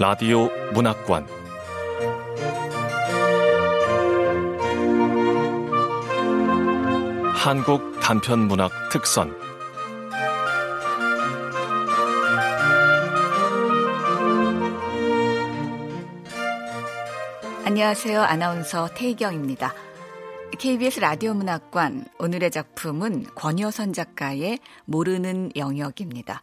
라디오 0.00 0.48
문학관 0.72 1.26
한국 7.34 8.00
단편 8.00 8.48
문학 8.48 8.70
특선 8.90 9.38
안녕하세요. 17.66 18.22
아나운서 18.22 18.88
태희경입니다. 18.94 19.74
KBS 20.58 21.00
라디오 21.00 21.34
문학관 21.34 22.06
오늘의 22.18 22.50
작품은 22.50 23.26
권여선 23.34 23.92
작가의 23.92 24.60
모르는 24.86 25.50
영역입니다. 25.56 26.40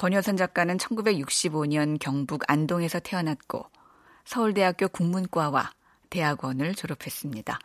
권여선 0.00 0.38
작가는 0.38 0.78
1965년 0.78 1.98
경북 1.98 2.44
안동에서 2.50 3.00
태어났고 3.00 3.66
서울대학교 4.24 4.88
국문과와 4.88 5.74
대학원을 6.08 6.74
졸업했습니다. 6.74 7.58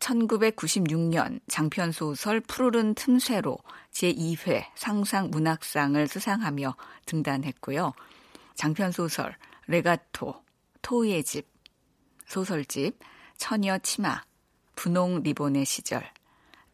1996년 0.00 1.40
장편 1.48 1.92
소설 1.92 2.40
푸르른 2.40 2.92
틈새로 2.94 3.56
제2회 3.92 4.66
상상 4.74 5.30
문학상을 5.30 6.06
수상하며 6.06 6.76
등단했고요. 7.06 7.94
장편 8.54 8.92
소설 8.92 9.34
레가토, 9.66 10.42
토의 10.82 11.24
집, 11.24 11.48
소설집 12.26 12.98
처녀 13.38 13.78
치마, 13.78 14.20
분홍 14.76 15.22
리본의 15.22 15.64
시절, 15.64 16.06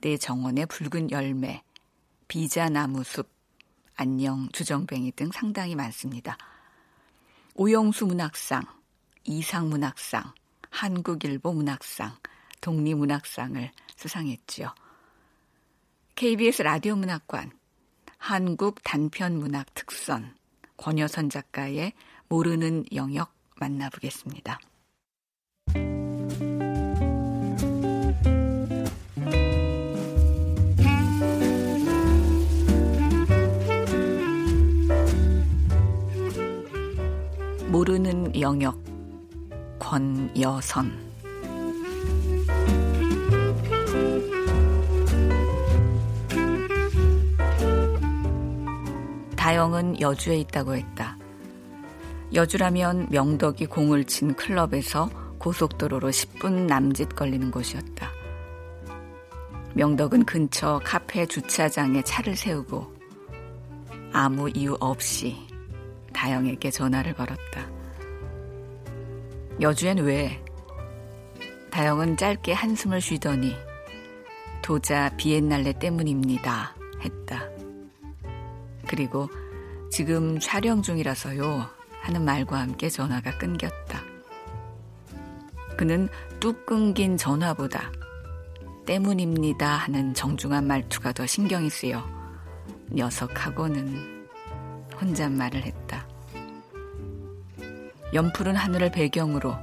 내 0.01 0.17
정원의 0.17 0.67
붉은 0.67 1.13
열매, 1.13 1.63
비자나무 2.27 3.05
숲, 3.05 3.40
안녕 3.97 4.49
주정뱅이 4.53 5.13
등 5.13 5.31
상당히 5.33 5.75
많습니다. 5.75 6.37
오영수 7.55 8.07
문학상, 8.07 8.63
이상 9.25 9.69
문학상, 9.69 10.33
한국일보 10.71 11.53
문학상, 11.53 12.17
독립문학상을 12.61 13.71
수상했지요. 13.97 14.75
KBS 16.15 16.63
라디오 16.63 16.97
문학관, 16.97 17.51
한국 18.19 18.83
단편문학 18.83 19.75
특선, 19.75 20.35
권여선 20.77 21.31
작가의 21.31 21.93
모르는 22.29 22.85
영역 22.95 23.35
만나보겠습니다. 23.57 24.59
영역 38.51 38.83
권여선 39.79 40.91
다영은 49.37 50.01
여주에 50.01 50.39
있다고 50.39 50.75
했다. 50.75 51.17
여주라면 52.35 53.07
명덕이 53.11 53.67
공을 53.67 54.05
친 54.05 54.35
클럽에서 54.35 55.09
고속도로로 55.39 56.11
10분 56.11 56.67
남짓 56.67 57.15
걸리는 57.15 57.53
곳이었다. 57.53 58.11
명덕은 59.75 60.25
근처 60.25 60.81
카페 60.85 61.25
주차장에 61.25 62.03
차를 62.03 62.35
세우고 62.35 62.93
아무 64.13 64.51
이유 64.51 64.77
없이 64.81 65.37
다영에게 66.13 66.73
전화를 66.73 67.15
걸었다. 67.15 67.80
여주엔 69.61 69.99
왜? 69.99 70.43
다영은 71.71 72.17
짧게 72.17 72.55
한숨을 72.55 73.03
쉬더니 73.03 73.55
도자 74.63 75.11
비엔날레 75.19 75.75
때문입니다. 75.75 76.75
했다. 77.03 77.49
그리고 78.89 79.29
지금 79.91 80.39
촬영 80.41 80.81
중이라서요. 80.81 81.67
하는 82.01 82.25
말과 82.25 82.61
함께 82.61 82.89
전화가 82.89 83.37
끊겼다. 83.37 84.03
그는 85.77 86.09
뚝 86.41 86.65
끊긴 86.65 87.19
전화보다 87.19 87.93
때문입니다 88.87 89.69
하는 89.69 90.15
정중한 90.15 90.67
말투가 90.67 91.13
더 91.13 91.27
신경이 91.27 91.69
쓰여 91.69 92.03
녀석하고는 92.91 94.27
혼잣말을 95.01 95.63
했다. 95.63 96.10
연푸른 98.13 98.57
하늘을 98.57 98.91
배경으로 98.91 99.55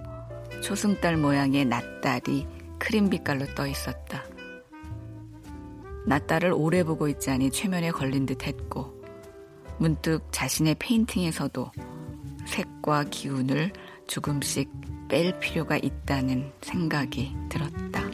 초승달 0.62 1.18
모양의 1.18 1.66
낮달이 1.66 2.48
크림 2.80 3.10
빛깔로 3.10 3.46
떠 3.56 3.68
있었다. 3.68 4.24
낮달을 6.06 6.54
오래 6.54 6.84
보고 6.84 7.10
있자니 7.10 7.52
최면에 7.52 7.92
걸린 7.92 8.26
듯 8.26 8.48
했고, 8.48 9.04
문득 9.78 10.22
자신의 10.32 10.76
페인팅에서도 10.80 11.72
색과 12.46 13.04
기운을 13.06 13.74
조금씩 14.08 14.72
뺄 15.10 15.38
필요가 15.40 15.76
있다는 15.78 16.52
생각이 16.62 17.36
들었다. 17.50 18.07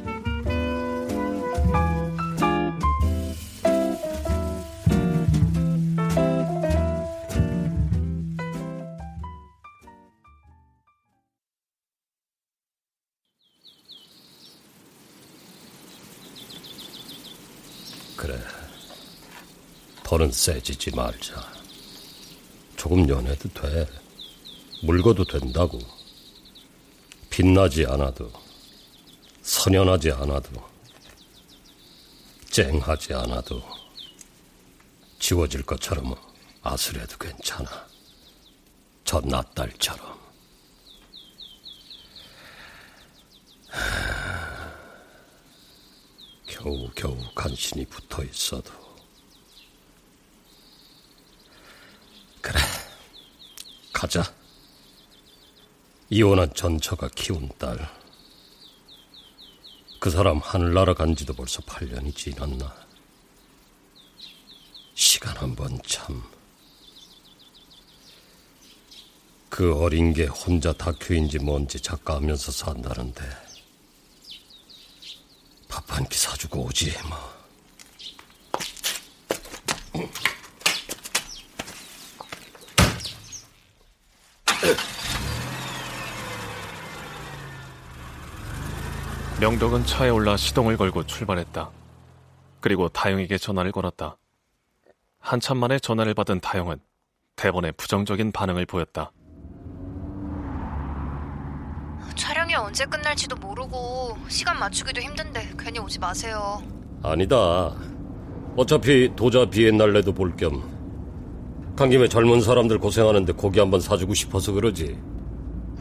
더는 20.14 20.32
세지지 20.32 20.92
말자. 20.92 21.44
조금 22.78 23.10
연해도 23.10 23.50
돼. 23.50 23.88
물고도 24.84 25.26
된다고. 25.26 25.80
빛나지 27.32 27.84
않아도, 27.88 28.32
선연하지 29.42 30.12
않아도, 30.12 30.52
쨍하지 32.52 33.16
않아도, 33.16 33.64
지워질 35.18 35.64
것처럼 35.64 36.14
아슬해도 36.62 37.18
괜찮아. 37.18 37.88
저 39.04 39.20
낫달처럼. 39.20 40.20
겨우 46.46 46.88
겨우 46.94 47.18
간신히 47.34 47.84
붙어 47.88 48.24
있어도. 48.24 48.84
그래, 52.44 52.60
가자. 54.04 54.34
이혼한 56.10 56.54
전처가 56.54 57.08
키운 57.16 57.50
딸. 57.58 57.90
그 59.98 60.10
사람 60.10 60.40
하늘나라 60.40 60.94
간 60.94 61.16
지도 61.16 61.34
벌써 61.34 61.62
8년이 61.62 62.14
지났나. 62.14 62.76
시간 64.94 65.38
한 65.38 65.56
번 65.56 65.80
참. 65.88 66.22
그 69.50 69.74
어린 69.82 70.12
게 70.12 70.26
혼자 70.26 70.74
다큐인지 70.74 71.40
뭔지 71.40 71.80
작가하면서 71.80 72.52
산다는데. 72.52 73.24
밥 75.70 75.90
한 75.94 76.06
끼 76.10 76.18
사주고 76.18 76.66
오지, 76.66 76.92
뭐. 77.08 77.34
명덕은 89.40 89.86
차에 89.86 90.10
올라 90.10 90.38
시동을 90.38 90.78
걸고 90.78 91.06
출발했다. 91.06 91.70
그리고 92.62 92.88
다영에게 92.90 93.38
전화를 93.38 93.72
걸었다. 93.72 94.18
한참 95.20 95.58
만에 95.58 95.80
전화를 95.80 96.14
받은 96.14 96.40
다영은 96.40 96.80
대본에 97.36 97.72
부정적인 97.72 98.32
반응을 98.32 98.66
보였다. 98.66 99.12
촬영이 102.16 102.54
언제 102.56 102.86
끝날지도 102.86 103.36
모르고 103.38 104.18
시간 104.28 104.60
맞추기도 104.60 105.02
힘든데 105.02 105.54
괜히 105.58 105.80
오지 105.80 106.00
마세요. 106.00 106.62
아니다. 107.02 107.74
어차피 108.56 109.12
도자 109.16 109.46
비엔날레도 109.50 110.14
볼 110.14 110.36
겸 110.38 110.74
간 111.76 111.90
김에 111.90 112.08
젊은 112.08 112.40
사람들 112.40 112.78
고생하는데 112.78 113.34
고기 113.34 113.60
한번 113.60 113.82
사주고 113.82 114.14
싶어서 114.14 114.52
그러지. 114.52 114.96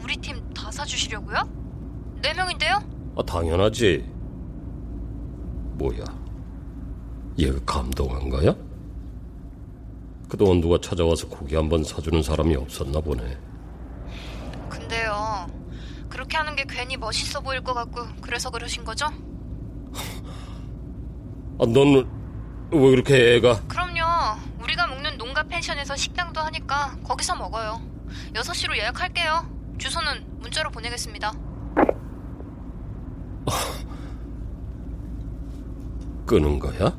우리 0.03 0.17
팀 0.17 0.41
다 0.55 0.71
사주시려고요? 0.71 1.47
네 2.23 2.33
명인데요? 2.33 2.79
아, 3.15 3.23
당연하지. 3.23 4.03
뭐야? 5.77 6.03
얘가 7.37 7.59
감동한 7.65 8.29
거야? 8.29 8.55
그동안 10.29 10.61
누가 10.61 10.79
찾아와서 10.81 11.27
고기 11.27 11.55
한 11.55 11.69
번 11.69 11.83
사주는 11.83 12.21
사람이 12.23 12.55
없었나 12.55 12.99
보네. 13.01 13.37
근데요, 14.69 15.47
그렇게 16.09 16.37
하는 16.37 16.55
게 16.55 16.65
괜히 16.67 16.97
멋있어 16.97 17.39
보일 17.41 17.61
것 17.61 17.73
같고 17.73 18.01
그래서 18.21 18.49
그러신 18.49 18.83
거죠? 18.83 19.05
아, 21.59 21.65
넌 21.67 22.07
왜 22.71 22.89
그렇게 22.89 23.35
애가? 23.35 23.67
그럼요. 23.67 24.39
우리가 24.63 24.87
묵는 24.87 25.17
농가 25.19 25.43
펜션에서 25.43 25.95
식당도 25.95 26.41
하니까 26.41 26.97
거기서 27.03 27.35
먹어요. 27.35 27.79
6시로 28.33 28.75
예약할게요. 28.77 29.45
주소는 29.77 30.39
문자로 30.39 30.71
보내겠습니다. 30.71 31.31
끄는 36.25 36.59
거야? 36.59 36.97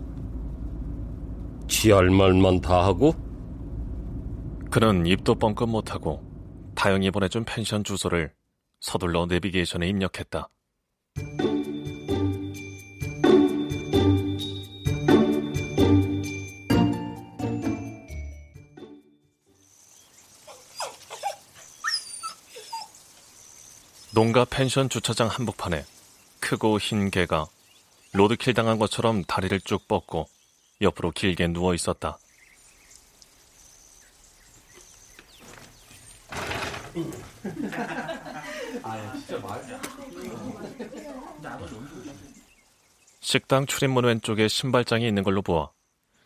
지 1.68 1.90
할 1.92 2.10
말만 2.10 2.60
다 2.60 2.84
하고? 2.84 3.14
그는 4.70 5.06
입도 5.06 5.34
뻥끗 5.36 5.68
못하고 5.68 6.22
다영이 6.74 7.10
보내준 7.10 7.44
펜션 7.44 7.84
주소를 7.84 8.32
서둘러 8.80 9.26
내비게이션에 9.26 9.86
입력했다. 9.88 10.48
농가 24.12 24.44
펜션 24.44 24.88
주차장 24.88 25.28
한복판에 25.28 25.84
크고 26.44 26.78
흰 26.78 27.10
개가 27.10 27.46
로드킬 28.12 28.52
당한 28.52 28.78
것처럼 28.78 29.24
다리를 29.24 29.58
쭉 29.62 29.88
뻗고 29.88 30.28
옆으로 30.82 31.10
길게 31.10 31.48
누워 31.48 31.74
있었다. 31.74 32.18
식당 43.20 43.64
출입문 43.64 44.04
왼쪽에 44.04 44.46
신발장이 44.46 45.08
있는 45.08 45.22
걸로 45.22 45.40
보아 45.40 45.70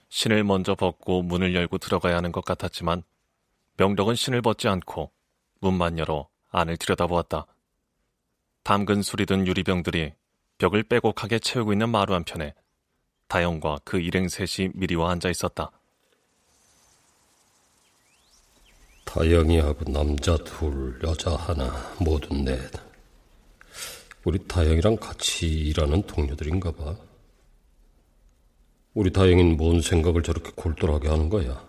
신을 0.08 0.42
먼저 0.42 0.74
벗고 0.74 1.22
문을 1.22 1.54
열고 1.54 1.78
들어가야 1.78 2.16
하는 2.16 2.32
것 2.32 2.44
같았지만 2.44 3.04
명덕은 3.76 4.16
신을 4.16 4.42
벗지 4.42 4.66
않고 4.66 5.12
문만 5.60 5.96
열어 5.98 6.28
안을 6.50 6.76
들여다보았다. 6.76 7.46
담근 8.68 9.00
술이 9.00 9.24
든 9.24 9.46
유리병들이 9.46 10.12
벽을 10.58 10.82
빼곡하게 10.82 11.38
채우고 11.38 11.72
있는 11.72 11.88
마루 11.88 12.12
한편에 12.12 12.52
다영과 13.26 13.78
그 13.82 13.98
일행 13.98 14.28
셋이 14.28 14.72
미리 14.74 14.94
와 14.94 15.10
앉아 15.12 15.30
있었다. 15.30 15.70
다영이하고 19.06 19.90
남자 19.90 20.36
둘, 20.44 21.00
여자 21.02 21.34
하나, 21.34 21.72
모두 21.98 22.34
넷. 22.34 22.70
우리 24.24 24.46
다영이랑 24.46 24.96
같이 24.96 25.48
일하는 25.48 26.02
동료들인가 26.02 26.72
봐. 26.72 26.94
우리 28.92 29.10
다영이는 29.10 29.56
뭔 29.56 29.80
생각을 29.80 30.22
저렇게 30.22 30.50
골똘하게 30.54 31.08
하는 31.08 31.30
거야? 31.30 31.66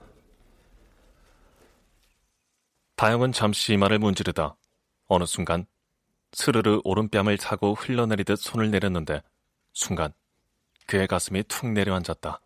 다영은 2.97 3.31
잠시 3.31 3.71
이마를 3.71 3.99
문지르다 3.99 4.57
어느 5.07 5.23
순간 5.25 5.65
스르르 6.31 6.81
오른뺨을 6.83 7.37
타고 7.37 7.73
흘러내리듯 7.73 8.37
손을 8.39 8.71
내렸는데 8.71 9.21
순간 9.73 10.13
그의 10.87 11.07
가슴이 11.07 11.43
툭 11.43 11.67
내려앉았다. 11.71 12.41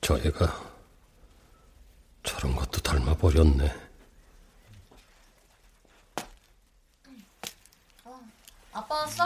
저 0.00 0.16
애가 0.18 0.68
저런 2.22 2.54
것도 2.56 2.80
닮아버렸네. 2.80 3.88
아빠 8.72 8.94
왔어? 8.94 9.24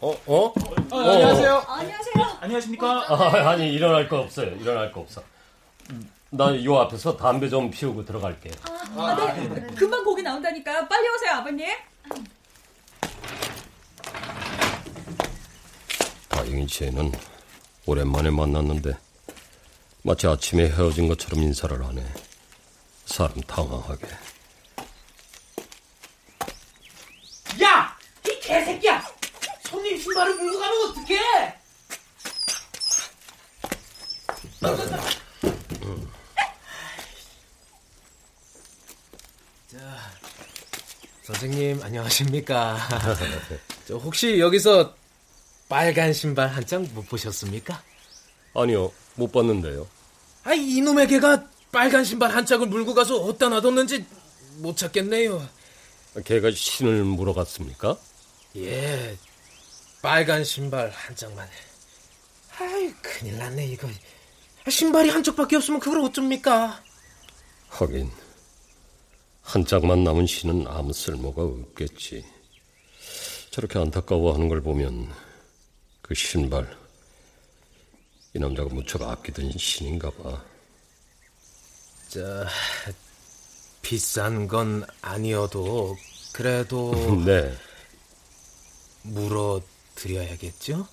어? 0.00 0.10
어? 0.26 0.46
어, 0.46 0.52
안녕하세요. 0.90 1.56
안녕하세요. 1.66 2.38
안녕하십니까? 2.40 3.06
아, 3.08 3.50
아니 3.50 3.72
일어날 3.72 4.08
거 4.08 4.20
없어요. 4.20 4.54
일어날 4.56 4.92
거 4.92 5.00
없어. 5.00 5.22
나 6.30 6.52
요 6.64 6.78
앞에서 6.80 7.16
담배 7.16 7.48
좀 7.48 7.70
피우고 7.70 8.04
들어갈게. 8.04 8.50
아, 8.96 9.34
네. 9.34 9.66
금방 9.74 10.04
고기 10.04 10.22
나온다니까 10.22 10.86
빨리 10.88 11.08
오세요, 11.08 11.32
아버님. 11.34 11.66
다행히 16.28 16.66
쟤는 16.66 17.12
오랜만에 17.86 18.30
만났는데 18.30 18.96
마치 20.02 20.26
아침에 20.26 20.64
헤어진 20.68 21.08
것처럼 21.08 21.42
인사를 21.42 21.84
하네. 21.84 22.04
사람 23.06 23.40
당황하게. 23.42 24.06
야! 27.62 27.96
이 28.26 28.40
개새끼야! 28.40 29.02
손님 29.68 29.96
신발을 29.98 30.34
물고 30.34 30.58
가면 30.58 30.90
어떡해! 30.90 31.56
선생님 41.46 41.80
안녕하십니까? 41.82 42.76
저 43.86 43.96
혹시 43.96 44.40
여기서 44.40 44.94
빨간 45.68 46.12
신발 46.12 46.48
한 46.48 46.66
장 46.66 46.88
못 46.94 47.08
보셨습니까? 47.08 47.80
아니요, 48.54 48.90
못 49.14 49.30
봤는데요. 49.30 49.86
아 50.42 50.54
이놈의 50.54 51.06
개가 51.08 51.44
빨간 51.70 52.04
신발 52.04 52.34
한 52.34 52.44
짝을 52.46 52.66
물고 52.66 52.94
가서 52.94 53.16
어디다 53.22 53.48
놔뒀는지 53.48 54.04
못 54.56 54.76
찾겠네요. 54.76 55.46
걔가 56.24 56.50
신을 56.50 57.04
물어갔습니까? 57.04 57.96
예, 58.56 59.16
빨간 60.02 60.42
신발 60.42 60.90
한 60.90 61.14
짝만. 61.14 61.46
아이 62.58 62.92
큰일 63.02 63.38
났네 63.38 63.66
이거. 63.66 63.88
신발이 64.68 65.10
한 65.10 65.22
짝밖에 65.22 65.56
없으면 65.56 65.78
그걸 65.78 66.00
어쩝니까? 66.00 66.82
하긴 67.68 68.10
한 69.46 69.64
짝만 69.64 70.02
남은 70.02 70.26
신은 70.26 70.66
아무 70.66 70.92
쓸모가 70.92 71.40
없겠지. 71.40 72.24
저렇게 73.50 73.78
안타까워하는 73.78 74.48
걸 74.48 74.60
보면 74.60 75.08
그 76.02 76.14
신발 76.14 76.76
이 78.34 78.40
남자가 78.40 78.74
무척 78.74 79.02
아끼던 79.02 79.52
신인가 79.56 80.10
봐. 80.10 80.44
자 82.08 82.46
비싼 83.82 84.48
건 84.48 84.84
아니어도 85.00 85.96
그래도 86.32 86.92
네. 87.24 87.54
물어 89.02 89.62
드려야겠죠? 89.94 90.88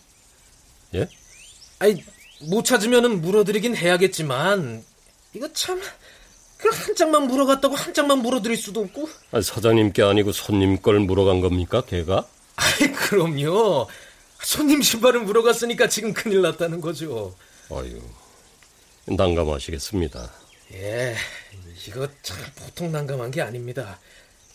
예? 0.94 1.10
아니 1.80 2.04
못 2.42 2.64
찾으면은 2.66 3.20
물어드리긴 3.22 3.76
해야겠지만 3.76 4.86
이거 5.34 5.52
참그 5.52 6.03
한 6.72 6.96
장만 6.96 7.28
물어갔다고 7.28 7.76
한 7.76 7.94
장만 7.94 8.20
물어드릴 8.20 8.58
수도 8.58 8.82
없고 8.82 9.10
아, 9.32 9.42
사장님 9.42 9.92
께 9.94 10.04
아니고 10.04 10.32
손님 10.32 10.82
걸 10.82 11.00
물어간 11.00 11.42
겁니까, 11.42 11.82
걔가? 11.82 12.28
아이 12.56 12.92
그럼요 12.92 13.88
손님 14.42 14.82
신발을 14.82 15.22
물어갔으니까 15.22 15.88
지금 15.90 16.14
큰일 16.14 16.42
났다는 16.42 16.82
거죠 16.82 17.36
아유, 17.72 18.00
난감하시겠습니다. 19.06 20.32
예 20.74 21.16
이거 21.88 22.08
참 22.22 22.38
보통 22.56 22.92
난감한 22.92 23.32
게 23.32 23.42
아닙니다 23.42 24.00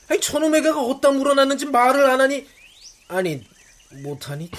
아니 0.09 0.21
저놈의 0.21 0.62
개가 0.62 0.81
어디다 0.83 1.11
물어놨는지 1.11 1.67
말을 1.67 2.09
안 2.11 2.21
하니 2.21 2.47
아니 3.09 3.45
못하니 4.03 4.50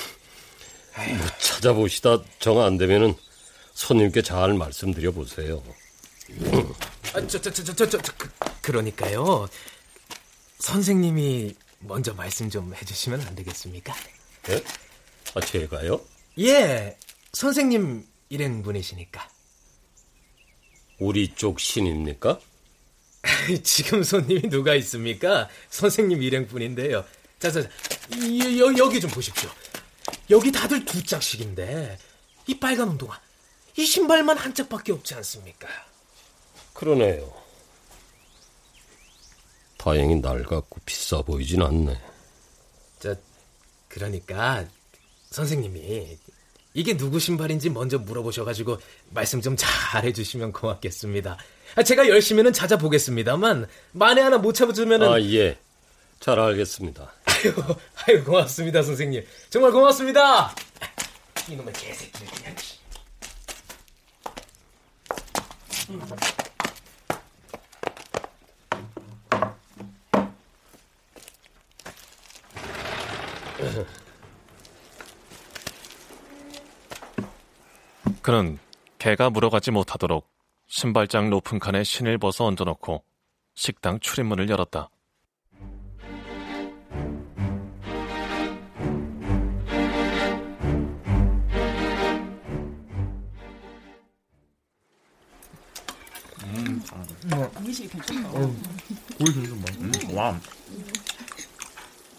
찾아보시다 1.40 2.22
정 2.40 2.60
안 2.60 2.78
되면은 2.78 3.14
손님께 3.74 4.22
잘 4.22 4.54
말씀드려 4.54 5.12
보세요. 5.12 5.64
아, 7.14 7.26
저, 7.28 7.42
저, 7.42 7.52
저, 7.52 7.64
저, 7.64 7.74
저, 7.74 7.88
저, 8.02 8.14
그, 8.18 8.30
그러니까요. 8.62 9.48
선생님이 10.60 11.56
먼저 11.80 12.14
말씀 12.14 12.50
좀 12.50 12.74
해주시면 12.76 13.22
안 13.22 13.36
되겠습니까? 13.36 13.96
예? 14.50 14.64
아, 15.34 15.42
제가요? 15.42 16.02
예, 16.40 16.98
선생님 17.34 18.06
일행 18.30 18.62
분이시니까. 18.62 19.28
우리 21.00 21.34
쪽 21.34 21.60
신입니까? 21.60 22.40
지금 23.64 24.04
손님이 24.04 24.50
누가 24.50 24.76
있습니까? 24.76 25.50
선생님 25.70 26.22
일행분인데요. 26.22 27.04
자, 27.40 27.52
자, 27.52 27.64
자, 27.64 27.70
이, 28.16 28.60
여, 28.60 28.78
여기 28.78 29.00
좀 29.00 29.10
보십시오. 29.10 29.50
여기 30.30 30.52
다들 30.52 30.86
두 30.86 31.04
짝씩인데, 31.04 31.98
이 32.48 32.60
빨간 32.60 32.90
운동화, 32.90 33.20
이 33.78 33.86
신발만 33.86 34.38
한 34.38 34.54
짝밖에 34.54 34.92
없지 34.92 35.16
않습니까? 35.16 35.68
그러네요. 36.80 37.30
다행히 39.78 40.16
낡았고 40.16 40.80
비싸 40.86 41.22
보이진 41.22 41.62
않네. 41.62 42.00
자, 43.00 43.16
그러니까 43.90 44.66
선생님이 45.30 46.18
이게 46.74 46.96
누구 46.96 47.20
신발인지 47.20 47.70
먼저 47.70 47.98
물어보셔가지고 48.00 48.78
말씀 49.10 49.42
좀 49.42 49.58
잘 49.58 50.06
해주시면 50.06 50.54
고맙겠습니다. 50.54 51.38
아, 51.76 51.84
제가 51.84 52.08
열심히는 52.08 52.54
찾아보겠습니다만 52.54 53.68
만에 53.92 54.22
하나 54.22 54.38
못 54.38 54.54
찾으면은 54.54 55.08
아, 55.12 55.22
예. 55.22 55.58
잘 56.22 56.40
알겠습니다. 56.40 57.12
아유, 57.26 57.54
아유 58.06 58.24
고맙습니다 58.24 58.84
선생님. 58.84 59.26
정말 59.50 59.72
고맙습니다. 59.74 60.56
이놈의 61.50 61.74
개새끼를 61.74 62.28
그냥. 62.32 62.56
그는 78.30 78.60
개가 79.00 79.32
물어가지 79.32 79.72
못하도록 79.72 80.30
신발장 80.68 81.32
높은 81.32 81.58
칸에 81.58 81.84
신을 81.84 82.20
벗어 82.20 82.46
얹어놓고 82.46 83.04
식당 83.56 84.00
출입문을 84.00 84.48
열었다. 84.50 84.92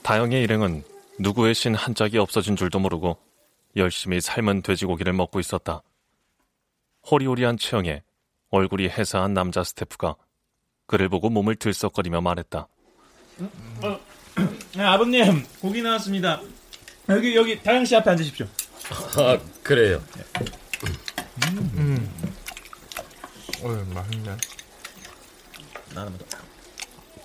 다영의 0.03 0.43
일행은 0.43 0.83
누구의 1.21 1.55
신 1.55 1.77
한 1.77 1.95
짝이 1.95 2.19
없어진 2.19 2.57
줄도 2.57 2.81
모르고 2.81 3.17
열심히 3.77 4.21
삶은 4.21 4.63
돼지고기를 4.63 5.13
먹고 5.13 5.39
있었다. 5.39 5.85
호리호리한 7.11 7.59
체형에 7.59 8.03
얼굴이 8.51 8.89
해사한 8.89 9.35
남자 9.35 9.63
스태프가 9.63 10.17
그를 10.87 11.09
보고 11.09 11.31
몸을 11.31 11.57
들썩거리며 11.57 12.21
말했다. 12.21 12.67
아, 13.83 13.99
아버님 14.79 15.45
고기 15.61 15.83
나왔습니다. 15.83 16.41
여기 17.09 17.37
여기 17.37 17.63
다영 17.63 17.85
씨 17.85 17.97
앞에 17.97 18.11
앉으십시오. 18.11 18.47
아, 19.19 19.39
그래요. 19.63 20.03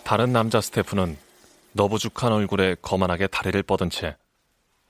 다른 0.03 0.32
남자 0.32 0.62
스태프는 0.62 1.17
너부죽한 1.74 2.32
얼굴에 2.32 2.75
거만하게 2.82 3.27
다리를 3.27 3.62
뻗은 3.63 3.89
채 3.89 4.15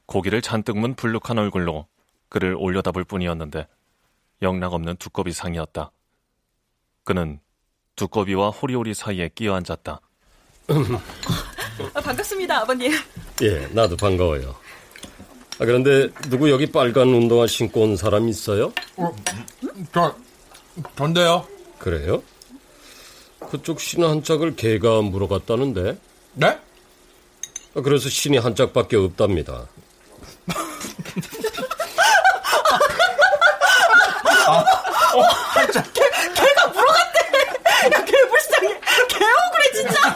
고기를 0.05 0.41
잔뜩 0.41 0.77
문 0.77 0.93
불룩한 0.95 1.37
얼굴로 1.37 1.87
그를 2.29 2.55
올려다볼 2.57 3.05
뿐이었는데 3.05 3.67
영락없는 4.41 4.97
두꺼비 4.97 5.31
상이었다. 5.31 5.91
그는 7.03 7.39
두꺼비와 7.95 8.49
호리호리 8.49 8.93
사이에 8.93 9.29
끼어 9.33 9.55
앉았다. 9.55 9.99
아, 11.93 12.01
반갑습니다, 12.01 12.61
아버님. 12.61 12.91
예, 13.41 13.67
나도 13.71 13.95
반가워요. 13.97 14.55
아, 15.59 15.65
그런데 15.65 16.09
누구 16.29 16.49
여기 16.51 16.71
빨간 16.71 17.07
운동화 17.09 17.47
신고 17.47 17.83
온 17.83 17.95
사람 17.95 18.27
있어요? 18.27 18.73
저, 19.93 20.15
전데요? 20.97 21.47
그래요? 21.79 22.21
그쪽 23.49 23.79
신한 23.79 24.23
짝을 24.23 24.55
개가 24.55 25.01
물어갔다는데? 25.01 25.97
네? 26.33 26.47
아, 26.47 27.81
그래서 27.81 28.09
신이 28.09 28.37
한 28.37 28.55
짝밖에 28.55 28.97
없답니다. 28.97 29.67
야, 37.93 38.03
개 38.05 38.27
불쌍해. 38.27 38.79
개 39.09 39.25
억울해, 39.25 39.71
진짜. 39.73 40.15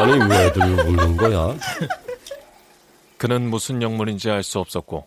아니, 0.00 0.12
왜들 0.30 0.62
웃는 0.62 1.16
거야? 1.16 1.54
그는 3.18 3.42
무슨 3.48 3.82
영문인지 3.82 4.30
알 4.30 4.42
수 4.42 4.58
없었고 4.58 5.06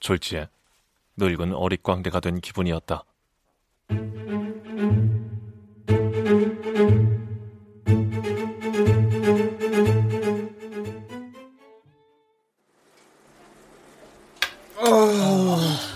졸지에 0.00 0.48
늙은 1.16 1.54
어릿광대가 1.54 2.20
된 2.20 2.40
기분이었다. 2.40 3.04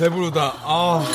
배부르다. 0.09 0.53
아, 0.59 1.07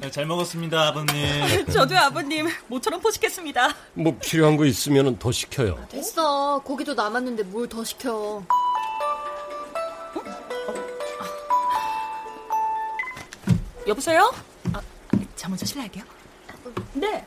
네, 0.00 0.10
잘 0.10 0.24
먹었습니다, 0.24 0.88
아버님. 0.88 1.66
저도요, 1.70 1.98
아버님. 1.98 2.48
모처럼 2.68 3.00
포식했습니다. 3.00 3.74
뭐 3.94 4.16
필요한 4.22 4.56
거 4.56 4.64
있으면 4.64 5.18
더 5.18 5.30
시켜요. 5.30 5.78
됐어. 5.90 6.60
고기도 6.64 6.94
남았는데 6.94 7.42
뭘 7.44 7.68
더 7.68 7.84
시켜. 7.84 8.42
여보세요? 13.86 14.32
아, 14.72 14.80
저 15.36 15.48
먼저 15.48 15.64
실례할게요. 15.64 16.04
네. 16.94 17.24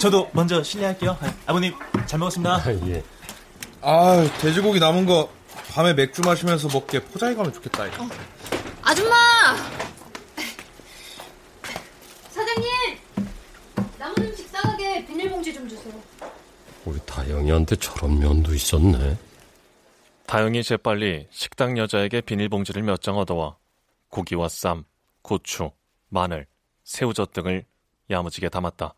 저도 0.00 0.28
먼저 0.32 0.62
실례할게요. 0.62 1.16
아, 1.20 1.32
아버님 1.46 1.74
잘 2.06 2.18
먹었습니다. 2.18 2.54
아, 2.56 2.72
예. 2.88 3.02
아, 3.82 4.28
돼지고기 4.40 4.80
남은 4.80 5.06
거 5.06 5.28
밤에 5.72 5.94
맥주 5.94 6.22
마시면서 6.22 6.68
먹게 6.72 7.04
포장해 7.04 7.34
가면 7.34 7.52
좋겠다. 7.52 7.86
이거. 7.86 8.08
아줌마! 8.88 9.16
사장님! 12.30 12.70
남은 13.98 14.14
음식 14.18 14.46
싸가게 14.48 15.04
비닐봉지 15.06 15.52
좀 15.52 15.68
주세요. 15.68 15.92
우리 16.84 17.00
다영이한테 17.04 17.74
저런 17.76 18.20
면도 18.20 18.54
있었네. 18.54 19.18
다영이 20.26 20.62
재빨리 20.62 21.26
식당 21.30 21.76
여자에게 21.78 22.20
비닐봉지를 22.20 22.82
몇 22.82 23.00
장 23.00 23.16
얻어와 23.18 23.56
고기와 24.08 24.48
쌈, 24.48 24.84
고추, 25.22 25.72
마늘, 26.08 26.46
새우젓 26.84 27.32
등을 27.32 27.64
야무지게 28.08 28.48
담았다. 28.50 28.94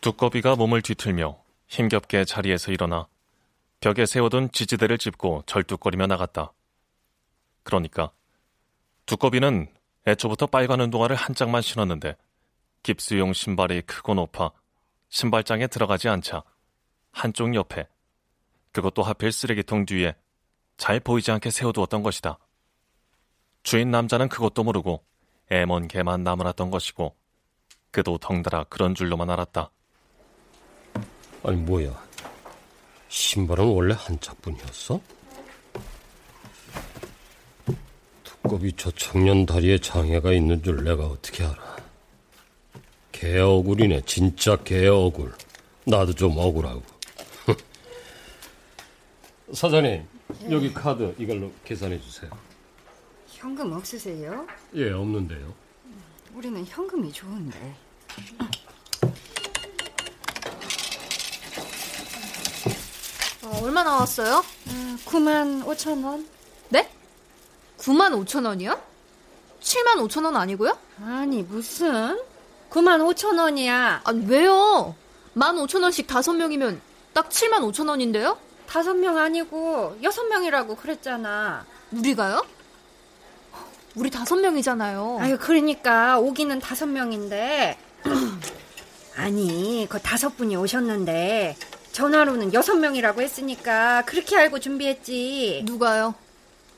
두꺼비가 0.00 0.56
몸을 0.56 0.80
뒤틀며 0.80 1.38
힘겹게 1.68 2.24
자리에서 2.24 2.72
일어나 2.72 3.06
벽에 3.80 4.06
세워둔 4.06 4.50
지지대를 4.50 4.96
짚고 4.96 5.42
절뚝거리며 5.44 6.06
나갔다. 6.06 6.52
그러니까 7.64 8.10
두꺼비는 9.04 9.68
애초부터 10.06 10.46
빨간 10.46 10.80
운동화를 10.80 11.16
한 11.16 11.34
짝만 11.34 11.60
신었는데 11.60 12.16
깁스용 12.82 13.34
신발이 13.34 13.82
크고 13.82 14.14
높아 14.14 14.52
신발장에 15.10 15.66
들어가지 15.66 16.08
않자 16.08 16.44
한쪽 17.12 17.54
옆에 17.54 17.86
그것도 18.72 19.02
하필 19.02 19.32
쓰레기통 19.32 19.84
뒤에 19.84 20.16
잘 20.78 20.98
보이지 20.98 21.30
않게 21.30 21.50
세워두었던 21.50 22.02
것이다. 22.02 22.38
주인 23.62 23.90
남자는 23.90 24.30
그것도 24.30 24.64
모르고 24.64 25.04
애먼 25.50 25.88
개만 25.88 26.24
나무랐던 26.24 26.70
것이고 26.70 27.14
그도 27.90 28.16
덩달아 28.16 28.64
그런 28.64 28.94
줄로만 28.94 29.28
알았다. 29.28 29.70
아니, 31.42 31.56
뭐야. 31.56 31.90
신발은 33.08 33.64
원래 33.64 33.94
한 33.96 34.18
짝뿐이었어? 34.20 35.00
두꺼비 38.22 38.72
저 38.76 38.90
청년 38.92 39.46
다리에 39.46 39.78
장애가 39.78 40.32
있는 40.32 40.62
줄 40.62 40.84
내가 40.84 41.06
어떻게 41.06 41.44
알아. 41.44 41.76
개 43.12 43.38
억울이네, 43.38 44.02
진짜 44.06 44.56
개 44.56 44.86
억울. 44.86 45.32
나도 45.84 46.14
좀 46.14 46.36
억울하고. 46.36 46.82
사장님, 49.52 50.04
여기 50.50 50.72
카드 50.72 51.14
이걸로 51.18 51.50
계산해 51.64 52.00
주세요. 52.00 52.30
현금 53.28 53.72
없으세요? 53.72 54.46
예, 54.74 54.90
없는데요. 54.92 55.52
우리는 56.34 56.64
현금이 56.64 57.12
좋은데. 57.12 57.74
어, 63.50 63.60
얼마 63.64 63.82
나왔어요? 63.82 64.44
9만 65.06 65.64
5천 65.64 66.04
원? 66.04 66.24
네? 66.68 66.88
9만 67.78 68.12
5천 68.24 68.46
원이요? 68.46 68.80
7만 69.60 69.96
5천 70.08 70.24
원 70.24 70.36
아니고요? 70.36 70.78
아니 71.02 71.42
무슨? 71.42 72.20
9만 72.70 73.00
5천 73.12 73.40
원이야. 73.40 74.02
아니 74.04 74.26
왜요? 74.26 74.94
1만 75.36 75.66
5천 75.66 75.82
원씩 75.82 76.06
다섯 76.06 76.32
명이면 76.34 76.80
딱 77.12 77.28
7만 77.28 77.58
5천 77.72 77.88
원인데요? 77.88 78.38
다섯 78.68 78.94
명 78.94 79.18
아니고 79.18 79.98
여섯 80.04 80.22
명이라고 80.24 80.76
그랬잖아. 80.76 81.66
우리가요? 81.90 82.46
우리 83.96 84.10
다섯 84.10 84.36
명이잖아요. 84.36 85.18
아유, 85.20 85.36
그러니까 85.40 86.20
오기는 86.20 86.60
다섯 86.60 86.86
명인데. 86.86 87.76
아니, 89.16 89.88
그 89.90 89.98
다섯 89.98 90.36
분이 90.36 90.54
오셨는데 90.54 91.56
전화로는 91.92 92.54
여섯 92.54 92.74
명이라고 92.76 93.20
했으니까 93.22 94.02
그렇게 94.06 94.36
알고 94.36 94.60
준비했지. 94.60 95.62
누가요? 95.66 96.14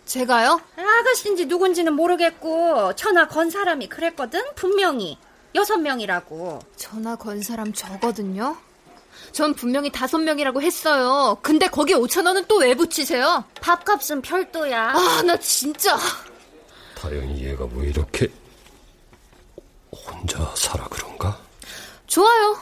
제가요? 0.06 0.60
아가씨인지 0.76 1.46
누군지는 1.46 1.92
모르겠고 1.94 2.94
전화 2.96 3.28
건 3.28 3.50
사람이 3.50 3.88
그랬거든. 3.88 4.42
분명히 4.54 5.18
여섯 5.54 5.76
명이라고. 5.76 6.60
전화 6.76 7.14
건 7.16 7.42
사람 7.42 7.72
저거든요. 7.72 8.56
전 9.32 9.54
분명히 9.54 9.90
다섯 9.92 10.18
명이라고 10.18 10.60
했어요. 10.62 11.38
근데 11.42 11.68
거기 11.68 11.94
5천 11.94 12.26
원은 12.26 12.46
또 12.46 12.56
왜 12.62 12.74
붙이세요? 12.74 13.44
밥값은 13.60 14.22
별도야. 14.22 14.90
아, 14.90 15.22
나 15.22 15.36
진짜. 15.38 15.96
다영이 16.96 17.44
얘가 17.44 17.66
왜 17.74 17.88
이렇게 17.88 18.28
혼자 19.90 20.52
살아 20.56 20.86
그런가? 20.88 21.38
좋아요. 22.06 22.58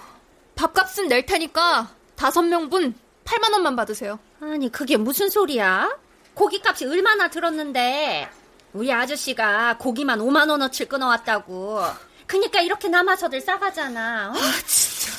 밥값은 0.57 1.09
낼 1.09 1.25
테니까 1.27 1.89
다섯 2.21 2.43
명분 2.43 2.95
8만 3.25 3.51
원만 3.55 3.77
받으세요. 3.77 4.19
아니, 4.43 4.71
그게 4.71 4.99
무슨 4.99 5.31
소리야? 5.31 5.97
고기값이 6.35 6.85
얼마나 6.85 7.31
들었는데 7.31 8.29
우리 8.75 8.93
아저씨가 8.93 9.79
고기만 9.79 10.19
5만 10.19 10.51
원어치를 10.51 10.91
끊어왔다고. 10.91 11.81
그니까 12.27 12.61
이렇게 12.61 12.89
남아서들 12.89 13.41
싸가잖아. 13.41 14.35
어? 14.35 14.39
아, 14.39 14.53
진짜. 14.67 15.13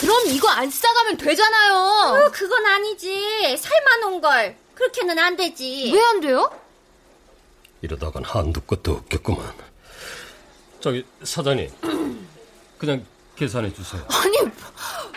그럼 0.00 0.22
이거 0.28 0.48
안 0.48 0.70
싸가면 0.70 1.18
되잖아요. 1.18 1.74
어, 1.74 2.30
그건 2.32 2.64
아니지. 2.64 3.58
삶아놓은 3.58 4.22
걸. 4.22 4.56
그렇게는 4.74 5.18
안 5.18 5.36
되지. 5.36 5.92
왜 5.94 6.00
안 6.00 6.20
돼요? 6.20 6.50
이러다간 7.82 8.24
한두 8.24 8.62
끝도 8.62 8.92
없겠구만. 8.92 9.52
저기 10.80 11.04
사장님, 11.22 11.70
그냥 12.78 13.04
계산해 13.36 13.72
주세요. 13.72 14.06
아니, 14.10 14.36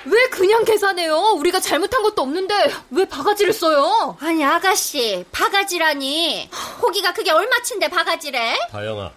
왜 0.06 0.30
그냥 0.30 0.64
계산해요? 0.66 1.16
우리가 1.38 1.60
잘못한 1.60 2.02
것도 2.02 2.22
없는데 2.24 2.72
왜 2.92 3.06
바가지를 3.06 3.54
써요? 3.54 4.18
아니 4.20 4.44
아가씨, 4.44 5.24
바가지라니. 5.32 6.50
고기가 6.82 7.14
그게 7.14 7.32
얼마친데 7.32 7.90
바가지래? 7.90 8.58
다영아, 8.72 9.12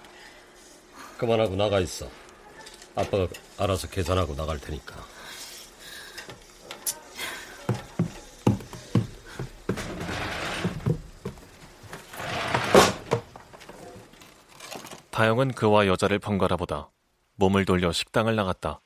그만하고 1.18 1.56
나가 1.56 1.80
있어. 1.80 2.06
아빠가 2.94 3.26
알아서 3.58 3.88
계산하고 3.88 4.34
나갈 4.34 4.58
테니까. 4.60 4.94
다영은 15.10 15.52
그와 15.52 15.86
여자를 15.86 16.18
번갈아 16.18 16.56
보다 16.56 16.90
몸을 17.34 17.64
돌려 17.64 17.92
식당을 17.92 18.36
나갔다. 18.36 18.80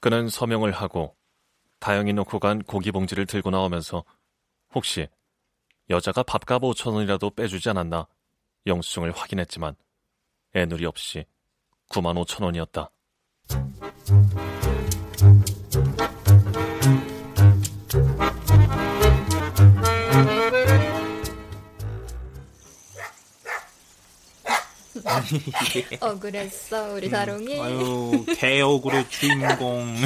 그는 0.00 0.28
서명을 0.28 0.72
하고 0.72 1.16
다영이 1.80 2.12
놓고 2.12 2.38
간 2.38 2.62
고기 2.62 2.92
봉지를 2.92 3.26
들고 3.26 3.50
나오면서 3.50 4.04
혹시 4.74 5.08
여자가 5.90 6.22
밥값 6.22 6.62
5천 6.62 6.94
원이라도 6.94 7.30
빼주지 7.30 7.70
않았나 7.70 8.06
영수증을 8.66 9.12
확인했지만 9.12 9.74
애누리 10.54 10.86
없이 10.86 11.24
9만 11.90 12.22
5천 12.24 12.44
원이었다. 12.44 12.90
억울했어 26.00 26.92
우리 26.94 27.10
다롱이. 27.10 27.60
아유, 27.60 28.24
개억울의 28.36 29.08
주인공. 29.10 29.96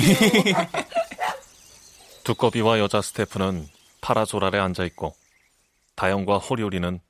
두꺼비와 2.24 2.78
여자 2.78 3.02
스태프는 3.02 3.68
파라솔 4.00 4.44
아래 4.44 4.58
앉아 4.58 4.84
있고 4.84 5.14
다영과 5.96 6.38
호리호리는 6.38 7.00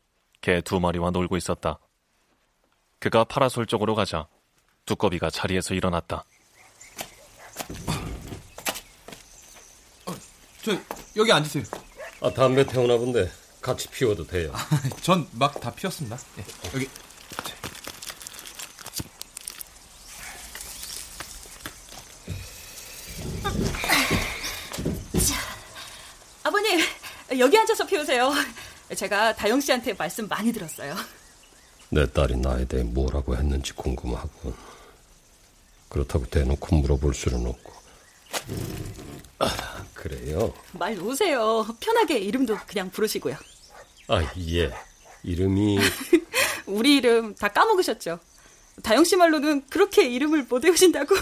개 0.40 0.60
두 0.62 0.80
마리와 0.80 1.10
놀고 1.10 1.36
있었다. 1.36 1.78
그가 2.98 3.24
파라솔 3.24 3.66
쪽으로 3.66 3.94
가자 3.94 4.26
두꺼비가 4.86 5.28
자리에서 5.30 5.74
일어났다. 5.74 6.24
저 10.64 10.72
여기 11.16 11.30
앉으세요. 11.32 11.64
아 12.22 12.30
담배 12.30 12.64
태우나 12.64 12.96
본데 12.96 13.30
같이 13.60 13.88
피워도 13.88 14.26
돼요. 14.26 14.52
전 15.02 15.28
막 15.38 15.60
다 15.60 15.70
피웠습니다. 15.72 16.16
네, 16.36 16.44
여기 16.74 16.88
아버님, 26.42 26.80
여기 27.38 27.56
앉아서 27.58 27.86
피우세요. 27.86 28.32
제가 28.96 29.34
다영 29.34 29.60
씨한테 29.60 29.94
말씀 29.94 30.28
많이 30.28 30.52
들었어요. 30.52 30.94
내 31.90 32.10
딸이 32.10 32.36
나에 32.36 32.64
대해 32.66 32.82
뭐라고 32.82 33.36
했는지 33.36 33.72
궁금하군. 33.72 34.54
그렇다고 35.88 36.26
대놓고 36.26 36.76
물어볼 36.76 37.14
수는 37.14 37.46
없고. 37.46 37.72
아, 39.38 39.84
그래요? 39.94 40.52
말 40.72 40.94
놓으세요. 40.96 41.66
편하게 41.80 42.18
이름도 42.18 42.56
그냥 42.66 42.90
부르시고요. 42.90 43.36
아, 44.08 44.22
예. 44.38 44.74
이름이 45.22 45.78
우리 46.66 46.96
이름 46.96 47.34
다 47.34 47.48
까먹으셨죠? 47.48 48.18
다영 48.82 49.04
씨 49.04 49.16
말로는 49.16 49.66
그렇게 49.68 50.06
이름을 50.08 50.44
못 50.44 50.64
외우신다고. 50.64 51.14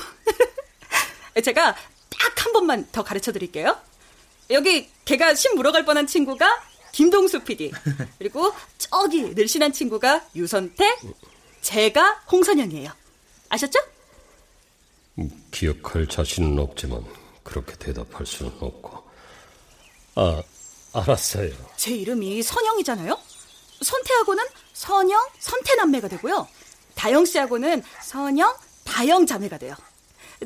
제가 1.45 1.75
딱 1.75 2.41
한 2.51 2.53
번만 2.53 2.89
더 2.91 3.05
가르쳐 3.05 3.31
드릴게요. 3.33 3.79
여기 4.51 4.89
걔가 5.05 5.35
심 5.35 5.55
물어갈 5.55 5.85
뻔한 5.85 6.07
친구가 6.07 6.63
김동수 6.93 7.41
PD. 7.45 7.71
그리고 8.19 8.53
저기 8.79 9.23
늘씬한 9.35 9.73
친구가 9.73 10.27
유선태. 10.35 10.97
제가 11.63 12.23
홍선영이에요. 12.31 12.91
아셨죠? 13.49 13.79
기억할 15.51 16.07
자신은 16.09 16.59
없지만 16.59 17.05
그렇게 17.43 17.75
대답할 17.77 18.25
수는 18.27 18.53
없고. 18.61 19.03
아, 20.17 20.43
알았어요. 20.93 21.53
제 21.77 21.93
이름이 21.95 22.43
선영이잖아요. 22.43 23.19
선태하고는 23.83 24.45
선영, 24.73 25.29
선태 25.39 25.75
남매가 25.77 26.09
되고요. 26.09 26.49
다영 26.95 27.25
씨하고는 27.25 27.83
선영, 28.03 28.55
다영 28.85 29.27
자매가 29.27 29.59
돼요. 29.59 29.75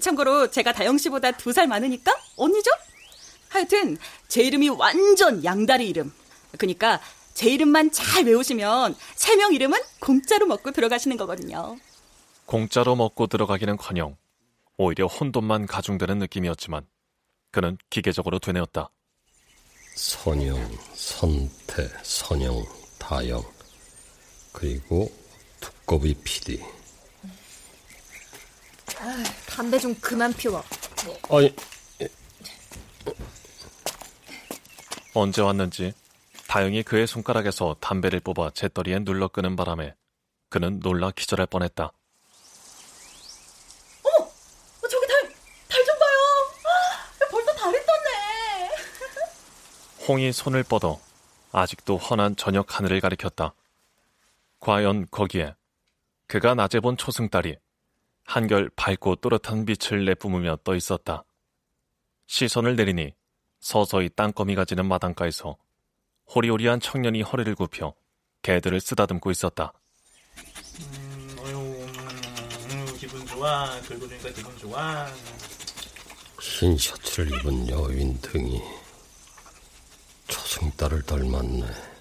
참고로 0.00 0.50
제가 0.50 0.72
다영 0.72 0.98
씨보다 0.98 1.32
두 1.32 1.52
살 1.52 1.66
많으니까 1.68 2.12
언니죠? 2.36 2.70
하여튼 3.58 3.96
제 4.26 4.42
이름이 4.42 4.68
완전 4.70 5.44
양다리 5.44 5.88
이름. 5.88 6.12
그러니까 6.58 7.00
제 7.34 7.48
이름만 7.50 7.92
잘 7.92 8.24
외우시면 8.24 8.96
세 9.14 9.36
명 9.36 9.54
이름은 9.54 9.80
공짜로 10.00 10.46
먹고 10.46 10.72
들어가시는 10.72 11.16
거거든요. 11.16 11.78
공짜로 12.46 12.96
먹고 12.96 13.28
들어가기는커녕 13.28 14.16
오히려 14.76 15.06
혼돈만 15.06 15.66
가중되는 15.66 16.18
느낌이었지만 16.18 16.84
그는 17.52 17.78
기계적으로 17.90 18.40
되뇌었다. 18.40 18.90
선영, 19.94 20.58
선태, 20.94 21.88
선영, 22.02 22.60
다영 22.98 23.40
그리고 24.52 25.12
두꺼비 25.60 26.14
PD. 26.24 26.60
아, 28.98 29.22
담배 29.46 29.78
좀 29.78 29.94
그만 30.00 30.32
피워. 30.32 30.60
아니, 31.30 31.54
언제 35.14 35.42
왔는지 35.42 35.92
다영이 36.48 36.83
그의 36.83 37.07
손가락에서 37.07 37.77
담배를 37.81 38.20
뽑아 38.20 38.50
재떨이에 38.50 39.00
눌러 39.00 39.29
끄는 39.29 39.57
바람에 39.57 39.94
그는 40.48 40.81
놀라 40.81 41.11
기절할 41.11 41.46
뻔했다. 41.46 41.92
어머! 44.05 44.29
저기 44.90 45.07
달, 45.07 45.22
달 45.68 45.85
좀 45.85 45.98
봐요! 45.98 46.16
아, 46.64 47.29
벌써 47.31 47.55
달이 47.55 47.79
떴네! 47.87 48.70
홍이 50.09 50.33
손을 50.33 50.62
뻗어 50.64 51.00
아직도 51.53 51.96
환한 51.96 52.37
저녁 52.37 52.79
하늘을 52.79 53.00
가리켰다. 53.00 53.55
과연 54.61 55.07
거기에 55.11 55.55
그가 56.27 56.55
낮에 56.55 56.81
본 56.81 56.96
초승달이 56.96 57.57
한결 58.24 58.70
밝고 58.74 59.16
또렷한 59.16 59.64
빛을 59.66 60.05
내뿜으며 60.07 60.59
떠 60.64 60.74
있었다. 60.74 61.24
시선을 62.27 62.74
내리니 62.77 63.12
서서히 63.64 64.11
땅거미가 64.11 64.66
지는 64.66 64.85
마당가에서 64.85 65.57
호리호리한 66.35 66.81
청년이 66.81 67.22
허리를 67.22 67.55
굽혀 67.55 67.94
개들을 68.42 68.79
쓰다듬고 68.79 69.31
있었다. 69.31 69.72
음, 70.81 71.37
어휴, 71.38 71.57
음, 71.57 72.87
기분 72.98 73.24
좋아. 73.24 73.81
긁어주니까 73.81 74.31
기분 74.33 74.59
좋아. 74.59 75.07
흰 76.42 76.77
셔츠를 76.77 77.33
입은 77.40 77.70
여인 77.70 78.20
등이 78.20 78.61
승달을 80.29 81.00
닮았네. 81.03 81.93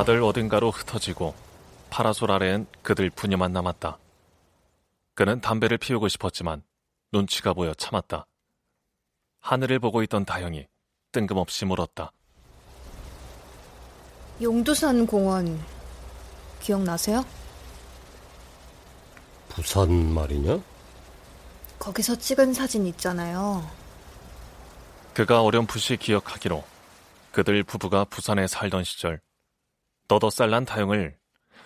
다들 0.00 0.22
어딘가로 0.22 0.70
흩어지고 0.70 1.34
파라솔 1.90 2.30
아래엔 2.30 2.66
그들 2.80 3.10
부녀만 3.10 3.52
남았다. 3.52 3.98
그는 5.14 5.42
담배를 5.42 5.76
피우고 5.76 6.08
싶었지만 6.08 6.62
눈치가 7.12 7.52
보여 7.52 7.74
참았다. 7.74 8.24
하늘을 9.40 9.78
보고 9.78 10.02
있던 10.02 10.24
다영이 10.24 10.66
뜬금없이 11.12 11.66
물었다. 11.66 12.12
용두산 14.40 15.06
공원 15.06 15.62
기억나세요? 16.62 17.22
부산 19.50 20.14
말이냐? 20.14 20.62
거기서 21.78 22.16
찍은 22.16 22.54
사진 22.54 22.86
있잖아요. 22.86 23.68
그가 25.12 25.42
어렴풋이 25.42 25.98
기억하기로 25.98 26.64
그들 27.32 27.64
부부가 27.64 28.06
부산에 28.06 28.46
살던 28.46 28.84
시절 28.84 29.20
너덧살난 30.10 30.64
다영을 30.64 31.16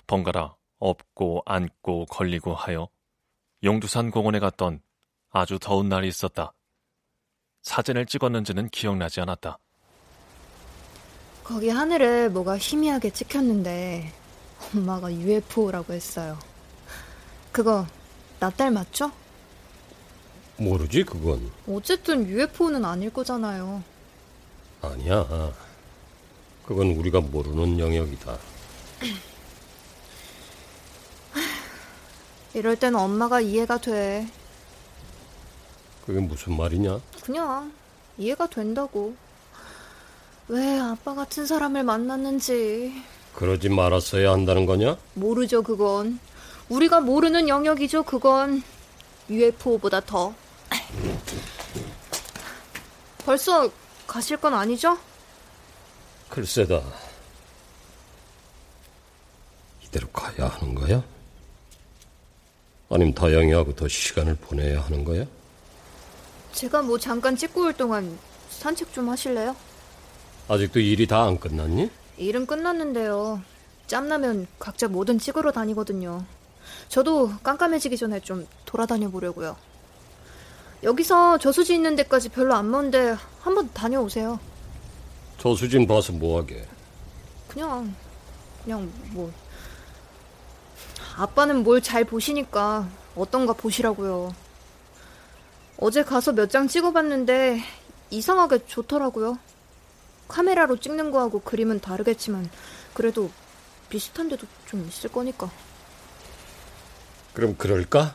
번갈아 0.07 0.55
업고 0.79 1.43
안고 1.47 2.05
걸리고 2.05 2.55
하여 2.55 2.89
용두산 3.63 4.11
공원에 4.11 4.39
갔던 4.39 4.83
아주 5.31 5.59
더운 5.59 5.89
날이 5.89 6.09
있었다. 6.09 6.53
사진을 7.63 8.05
찍었는지는 8.05 8.69
기억나지 8.69 9.23
않았다. 9.23 9.59
거기 11.43 11.71
하늘에 11.71 12.29
뭐가 12.29 12.59
희미하게 12.59 13.09
찍혔는데 13.11 14.13
엄마가 14.75 15.11
UFO라고 15.11 15.95
했어요. 15.95 16.39
그거 17.51 17.87
나 18.41 18.51
딸 18.51 18.71
맞죠? 18.71 19.11
모르지 20.59 21.03
그건. 21.03 21.51
어쨌든 21.67 22.29
UFO는 22.29 22.85
아닐 22.85 23.11
거잖아요. 23.11 23.83
아니야. 24.83 25.27
그건 26.67 26.93
우리가 26.93 27.21
모르는 27.21 27.79
영역이다. 27.79 28.39
이럴 32.55 32.77
땐 32.77 32.95
엄마가 32.95 33.41
이해가 33.41 33.79
돼. 33.79 34.27
그게 36.07 36.21
무슨 36.21 36.57
말이냐? 36.57 37.01
그냥 37.23 37.73
이해가 38.17 38.47
된다고. 38.49 39.15
왜 40.49 40.79
아빠 40.79 41.15
같은 41.15 41.47
사람을 41.47 41.85
만났는지 41.85 43.03
그러지 43.35 43.71
말았어야 43.71 44.31
한다는 44.31 44.67
거냐? 44.67 44.97
모르죠, 45.15 45.63
그건. 45.63 46.19
우리가 46.69 47.01
모르는 47.01 47.49
영역이죠, 47.49 48.05
그건. 48.05 48.63
UFO보다 49.29 50.01
더. 50.01 50.35
벌써 53.25 53.71
가실 54.07 54.37
건 54.37 54.55
아니죠? 54.55 54.99
글쎄다. 56.29 56.81
이대로 59.85 60.09
가야 60.09 60.49
하는 60.49 60.75
거야? 60.75 61.03
아님 62.91 63.13
다영이하고 63.15 63.75
더 63.75 63.89
시간을 63.89 64.35
보내야 64.37 64.83
하는 64.83 65.05
거야? 65.05 65.25
제가 66.53 66.83
뭐 66.83 66.99
잠깐 66.99 67.37
찍고 67.37 67.63
올 67.63 67.73
동안 67.73 68.19
산책 68.51 68.93
좀 68.93 69.09
하실래요? 69.09 69.55
아직도 70.49 70.81
일이 70.81 71.07
다 71.07 71.25
안 71.25 71.39
끝났니? 71.39 71.91
일은 72.17 72.47
끝났는데요. 72.47 73.43
짬나면 73.87 74.47
각자 74.59 74.87
뭐든 74.89 75.19
찍으러 75.19 75.51
다니거든요. 75.53 76.25
저도 76.89 77.33
깜깜해지기 77.43 77.97
전에 77.97 78.21
좀 78.21 78.47
돌아다녀 78.65 79.11
보려고요. 79.11 79.57
여기서 80.83 81.39
저수지 81.39 81.75
있는 81.75 81.97
데까지 81.97 82.29
별로 82.29 82.55
안 82.55 82.71
먼데 82.71 83.17
한번 83.41 83.71
다녀오세요. 83.73 84.39
저수진 85.39 85.87
봐서 85.87 86.13
뭐하게? 86.13 86.67
그냥 87.49 87.95
그냥 88.65 88.91
뭐 89.11 89.33
아빠는 91.17 91.63
뭘 91.63 91.81
잘 91.81 92.05
보시니까 92.05 92.89
어떤가 93.15 93.53
보시라고요. 93.53 94.35
어제 95.79 96.03
가서 96.03 96.33
몇 96.33 96.49
장 96.49 96.67
찍어봤는데 96.69 97.61
이상하게 98.11 98.67
좋더라고요. 98.67 99.39
카메라로 100.29 100.79
찍는 100.79 101.11
거하고 101.11 101.41
그림은 101.41 101.81
다르겠지만 101.81 102.49
그래도 102.95 103.31
비슷한 103.91 104.29
데도 104.29 104.47
좀 104.67 104.87
있을 104.89 105.11
거니까. 105.11 105.51
그럼 107.35 107.57
그럴까? 107.57 108.15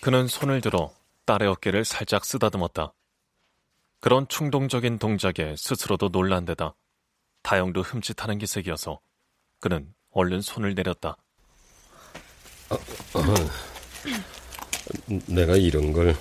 그는 0.00 0.26
손을 0.26 0.60
들어 0.60 0.92
딸의 1.32 1.48
어깨를 1.48 1.84
살짝 1.86 2.26
쓰다듬었다. 2.26 2.92
그런 4.00 4.28
충동적인 4.28 4.98
동작에 4.98 5.54
스스로도 5.56 6.10
놀란 6.10 6.44
데다 6.44 6.74
다영도 7.42 7.80
흠칫하는 7.80 8.36
기색이어서 8.38 9.00
그는 9.60 9.94
얼른 10.10 10.42
손을 10.42 10.74
내렸다. 10.74 11.16
내가 15.26 15.56
이런 15.56 15.92
걸 15.92 16.14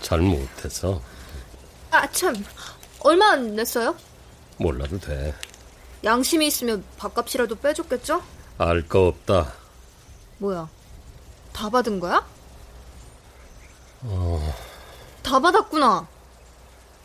잘 0.00 0.20
못해서 0.20 1.02
아, 1.90 2.08
참. 2.12 2.32
얼마 3.00 3.34
냈어요? 3.34 3.96
몰라도 4.58 5.00
돼. 5.00 5.34
양심이 6.04 6.46
있으면 6.46 6.84
밥값이라도 6.96 7.56
빼줬겠죠? 7.56 8.22
알 8.58 8.86
거 8.88 9.08
없다. 9.08 9.52
뭐야? 10.38 10.68
다 11.52 11.68
받은 11.68 11.98
거야? 11.98 12.24
어, 14.04 14.54
다 15.22 15.40
받았구나. 15.40 16.06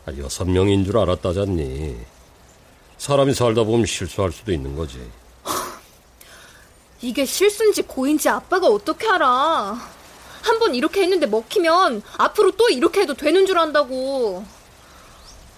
아, 0.06 0.12
여섯 0.18 0.44
명인 0.48 0.84
줄 0.84 0.98
알았다잖니. 0.98 1.98
사람이 2.98 3.32
살다 3.34 3.64
보면 3.64 3.86
실수할 3.86 4.32
수도 4.32 4.52
있는 4.52 4.76
거지. 4.76 5.00
이게 7.00 7.24
실수인지 7.24 7.82
고인지 7.82 8.28
아빠가 8.28 8.66
어떻게 8.66 9.08
알아? 9.08 9.78
한 10.42 10.58
번 10.58 10.74
이렇게 10.74 11.02
했는데 11.02 11.26
먹히면 11.26 12.02
앞으로 12.18 12.52
또 12.52 12.68
이렇게 12.70 13.00
해도 13.02 13.14
되는 13.14 13.46
줄 13.46 13.58
안다고. 13.58 14.44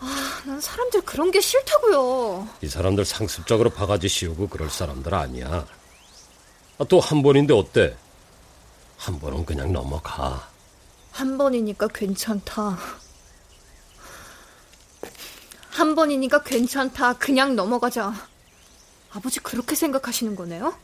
아, 0.01 0.43
난 0.45 0.61
사람들 0.61 1.03
그런 1.03 1.31
게 1.31 1.41
싫다고요. 1.41 2.49
이 2.63 2.69
사람들 2.69 3.05
상습적으로 3.05 3.71
바가지 3.71 4.09
씌우고 4.09 4.49
그럴 4.49 4.71
사람들 4.71 5.15
아니야. 5.15 5.65
아, 6.79 6.85
또 6.89 6.99
한 7.01 7.23
번인데 7.23 7.55
어때? 7.55 7.97
한 8.97 9.19
번은 9.21 9.45
그냥 9.45 9.73
넘어가. 9.73 10.49
한 11.13 11.37
번이니까 11.39 11.89
괜찮다. 11.89 12.79
한 15.71 15.95
번이니까 15.95 16.43
괜찮다. 16.43 17.15
그냥 17.15 17.55
넘어가자. 17.55 18.13
아버지 19.13 19.41
그렇게 19.41 19.75
생각하시는 19.75 20.35
거네요? 20.35 20.77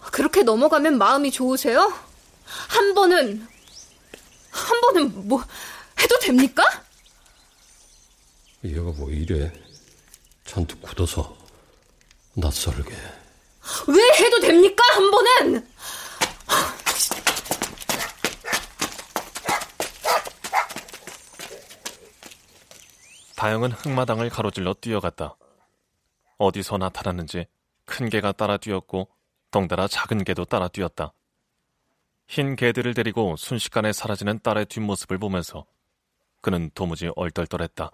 그렇게 0.00 0.42
넘어가면 0.42 0.98
마음이 0.98 1.30
좋으세요? 1.30 1.92
한 2.44 2.94
번은, 2.94 3.46
한 4.50 4.80
번은 4.80 5.28
뭐, 5.28 5.44
해도 6.00 6.18
됩니까? 6.18 6.62
얘가 8.64 8.82
뭐 8.82 9.10
이래? 9.10 9.52
잔뜩 10.44 10.80
굳어서 10.82 11.36
낯설게. 12.34 12.92
왜 13.86 14.02
해도 14.24 14.40
됩니까? 14.40 14.82
한 14.94 15.10
번은! 15.10 15.68
다영은 23.38 23.70
흙마당을 23.70 24.30
가로질러 24.30 24.74
뛰어갔다. 24.80 25.36
어디서 26.38 26.76
나타났는지 26.76 27.46
큰 27.84 28.10
개가 28.10 28.32
따라 28.32 28.56
뛰었고 28.56 29.06
덩달아 29.52 29.86
작은 29.86 30.24
개도 30.24 30.44
따라 30.44 30.66
뛰었다. 30.66 31.12
흰 32.26 32.56
개들을 32.56 32.94
데리고 32.94 33.36
순식간에 33.36 33.92
사라지는 33.92 34.40
딸의 34.42 34.66
뒷모습을 34.66 35.18
보면서 35.18 35.66
그는 36.40 36.72
도무지 36.74 37.12
얼떨떨했다. 37.14 37.92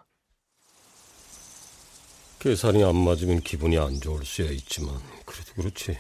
계산이 2.39 2.83
안 2.83 2.97
맞으면 2.97 3.41
기분이 3.41 3.77
안 3.77 4.01
좋을 4.01 4.25
수야 4.25 4.51
있지만 4.51 4.99
그래도 5.27 5.53
그렇지. 5.57 5.99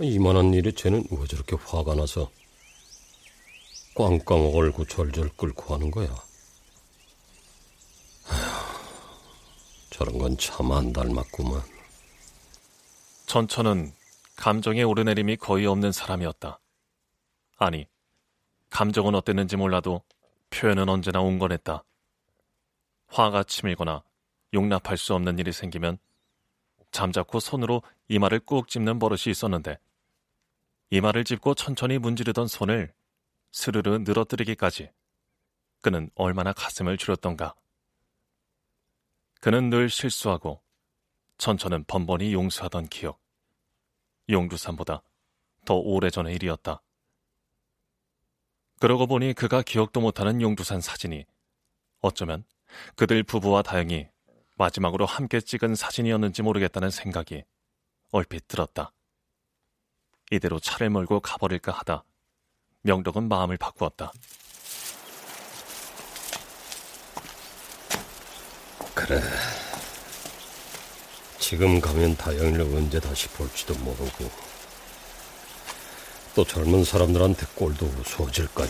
이만한 0.00 0.52
일에 0.54 0.72
쟤는 0.72 1.04
왜 1.08 1.24
저렇게 1.28 1.54
화가 1.54 1.94
나서 1.94 2.28
꽝꽝 3.94 4.56
얼고 4.56 4.86
절절 4.86 5.28
끓고 5.36 5.74
하는 5.74 5.92
거야. 5.92 6.12
아휴, 8.28 8.38
저런 9.92 10.18
건참안 10.18 10.92
닮았구만. 10.92 11.60
전처는 13.26 13.92
감정의 14.36 14.84
오르내림이 14.84 15.36
거의 15.36 15.66
없는 15.66 15.92
사람이었다. 15.92 16.58
아니, 17.58 17.86
감정은 18.70 19.14
어땠는지 19.14 19.56
몰라도 19.56 20.02
표현은 20.50 20.88
언제나 20.88 21.20
온건했다. 21.20 21.84
화가 23.08 23.44
치밀거나 23.44 24.02
용납할 24.54 24.96
수 24.96 25.14
없는 25.14 25.38
일이 25.38 25.52
생기면 25.52 25.98
잠자코 26.90 27.38
손으로 27.38 27.82
이마를 28.08 28.40
꾹 28.40 28.68
찝는 28.68 28.98
버릇이 28.98 29.24
있었는데 29.26 29.78
이마를 30.90 31.24
짚고 31.24 31.54
천천히 31.54 31.98
문지르던 31.98 32.46
손을 32.48 32.92
스르르 33.50 33.98
늘어뜨리기까지 33.98 34.90
그는 35.82 36.10
얼마나 36.14 36.52
가슴을 36.54 36.96
줄였던가. 36.96 37.54
그는 39.42 39.70
늘 39.70 39.90
실수하고 39.90 40.62
천천은 41.38 41.82
번번이 41.88 42.32
용서하던 42.32 42.86
기억. 42.86 43.20
용두산보다 44.30 45.02
더 45.64 45.74
오래전의 45.74 46.32
일이었다. 46.36 46.80
그러고 48.78 49.08
보니 49.08 49.32
그가 49.32 49.62
기억도 49.62 50.00
못하는 50.00 50.40
용두산 50.40 50.80
사진이 50.80 51.24
어쩌면 52.02 52.44
그들 52.94 53.24
부부와 53.24 53.62
다영이 53.62 54.06
마지막으로 54.58 55.06
함께 55.06 55.40
찍은 55.40 55.74
사진이었는지 55.74 56.42
모르겠다는 56.42 56.90
생각이 56.90 57.42
얼핏 58.12 58.46
들었다. 58.46 58.92
이대로 60.30 60.60
차를 60.60 60.88
몰고 60.88 61.18
가버릴까 61.18 61.72
하다 61.72 62.04
명덕은 62.82 63.26
마음을 63.26 63.56
바꾸었다. 63.56 64.12
그래. 69.06 69.20
지금 71.40 71.80
가면 71.80 72.16
다영이를 72.16 72.60
언제 72.60 73.00
다시 73.00 73.26
볼지도 73.28 73.74
모르고 73.74 74.30
또 76.34 76.44
젊은 76.44 76.84
사람들한테 76.84 77.46
꼴도 77.54 77.84
우스워질 77.84 78.46
거야. 78.54 78.68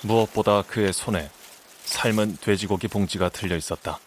무엇보다 0.00 0.62
그의 0.62 0.92
손에 0.92 1.30
삶은 1.84 2.38
돼지고기 2.40 2.88
봉지가 2.88 3.28
들려 3.28 3.56
있었다. 3.56 3.98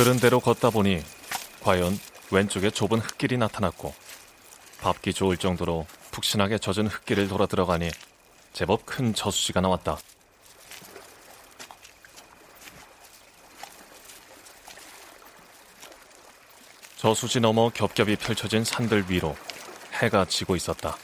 들은 0.00 0.16
대로 0.16 0.40
걷다 0.40 0.70
보니 0.70 1.04
과연 1.60 1.98
왼쪽에 2.30 2.70
좁은 2.70 3.00
흙길이 3.00 3.36
나타났고 3.36 3.92
밟기 4.80 5.12
좋을 5.12 5.36
정도로 5.36 5.86
푹신하게 6.10 6.56
젖은 6.56 6.86
흙길을 6.86 7.28
돌아 7.28 7.44
들어가니 7.44 7.90
제법 8.54 8.86
큰 8.86 9.12
저수지가 9.12 9.60
나왔다. 9.60 9.98
저수지 16.96 17.40
너머 17.40 17.68
겹겹이 17.68 18.16
펼쳐진 18.16 18.64
산들 18.64 19.04
위로 19.10 19.36
해가 20.00 20.24
지고 20.24 20.56
있었다. 20.56 20.96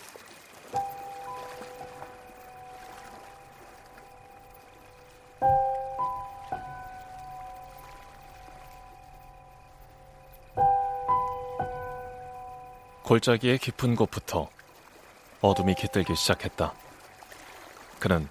골짜기의 13.06 13.58
깊은 13.58 13.94
곳부터 13.94 14.50
어둠이 15.40 15.76
깃들기 15.76 16.16
시작했다. 16.16 16.74
그는 18.00 18.28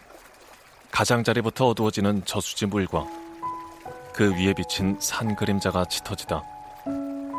가장자리부터 0.92 1.70
어두워지는 1.70 2.26
저수지 2.26 2.66
물과 2.66 3.08
그 4.14 4.34
위에 4.34 4.54
비친 4.54 4.98
산 5.00 5.34
그림자가 5.38 5.86
짙어지다 5.86 6.44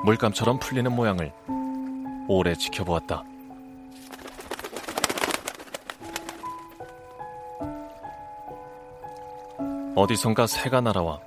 물감처럼 0.05 0.59
풀리는 0.59 0.91
모양을 0.91 1.31
오래 2.27 2.55
지켜보았다. 2.55 3.23
어디선가 9.95 10.47
새가 10.47 10.81
날아와 10.81 11.21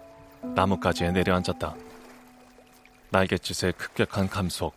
나뭇가지에 0.55 1.11
내려앉았다. 1.11 1.75
날갯짓의 3.11 3.73
급격한 3.73 4.27
감속, 4.27 4.73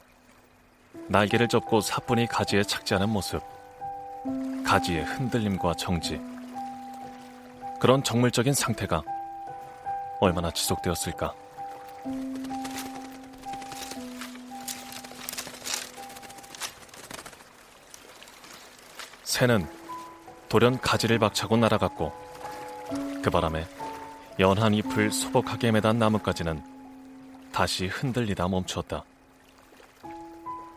날개를 1.12 1.46
접고 1.46 1.82
사뿐히 1.82 2.26
가지에 2.26 2.62
착지하는 2.62 3.10
모습, 3.10 3.42
가지의 4.64 5.04
흔들림과 5.04 5.74
정지. 5.74 6.18
그런 7.78 8.02
정물적인 8.02 8.54
상태가 8.54 9.02
얼마나 10.20 10.50
지속되었을까? 10.50 11.34
새는 19.24 19.68
돌연 20.48 20.80
가지를 20.80 21.18
박차고 21.18 21.58
날아갔고 21.58 22.10
그 23.22 23.28
바람에 23.30 23.66
연한 24.40 24.72
잎을 24.72 25.12
소복하게 25.12 25.72
매단 25.72 25.98
나뭇가지는 25.98 26.62
다시 27.52 27.86
흔들리다 27.86 28.48
멈추었다. 28.48 29.04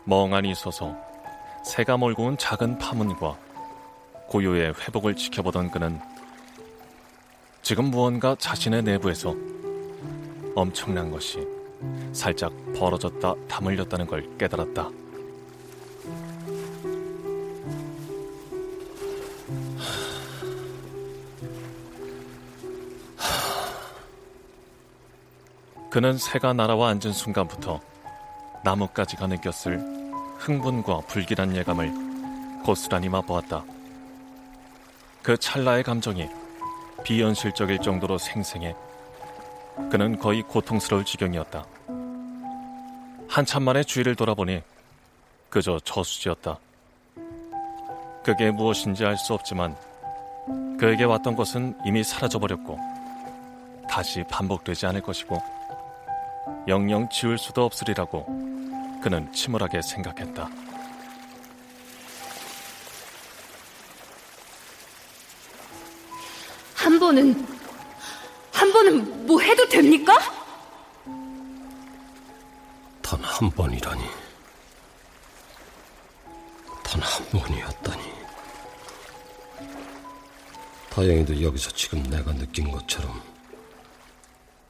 멍하니 0.06 0.54
서서 0.54 0.96
새가 1.64 1.96
몰고 1.96 2.26
온 2.26 2.38
작은 2.38 2.78
파문과 2.78 3.36
고요의 4.28 4.74
회복을 4.74 5.16
지켜보던 5.16 5.72
그는 5.72 6.00
지금 7.62 7.86
무언가 7.86 8.36
자신의 8.36 8.84
내부에서 8.84 9.34
엄청난 10.54 11.10
것이 11.10 11.44
살짝 12.12 12.52
벌어졌다 12.78 13.34
다물렸다는 13.48 14.06
걸 14.06 14.38
깨달았다. 14.38 14.90
그는 25.90 26.16
새가 26.16 26.52
날아와 26.52 26.90
앉은 26.90 27.12
순간부터 27.12 27.80
나뭇가지가 28.62 29.26
느꼈을 29.28 29.95
흥분과 30.38 31.02
불길한 31.08 31.56
예감을 31.56 31.92
고스란히 32.64 33.08
맛보았다. 33.08 33.64
그 35.22 35.36
찰나의 35.36 35.82
감정이 35.82 36.28
비현실적일 37.04 37.78
정도로 37.80 38.18
생생해 38.18 38.74
그는 39.90 40.18
거의 40.18 40.42
고통스러울 40.42 41.04
지경이었다. 41.04 41.64
한참 43.28 43.64
만에 43.64 43.82
주위를 43.82 44.14
돌아보니 44.14 44.62
그저 45.50 45.78
저수지였다. 45.80 46.58
그게 48.24 48.50
무엇인지 48.50 49.04
알 49.04 49.16
수 49.16 49.34
없지만 49.34 49.76
그에게 50.78 51.04
왔던 51.04 51.36
것은 51.36 51.76
이미 51.84 52.02
사라져버렸고 52.02 52.78
다시 53.88 54.24
반복되지 54.30 54.86
않을 54.86 55.00
것이고 55.00 55.40
영영 56.68 57.08
지울 57.08 57.38
수도 57.38 57.64
없으리라고 57.64 58.45
그는 59.06 59.32
침울하게 59.32 59.82
생각했다. 59.82 60.50
한 66.74 66.98
번은 66.98 67.46
한 68.52 68.72
번은 68.72 69.24
뭐 69.28 69.40
해도 69.40 69.68
됩니까? 69.68 70.12
단 73.00 73.20
한 73.22 73.48
번이라니. 73.48 74.02
단 76.82 77.00
한 77.00 77.24
번이었다니. 77.30 78.02
다행히도 80.90 81.42
여기서 81.42 81.70
지금 81.70 82.02
내가 82.10 82.32
느낀 82.32 82.72
것처럼 82.72 83.22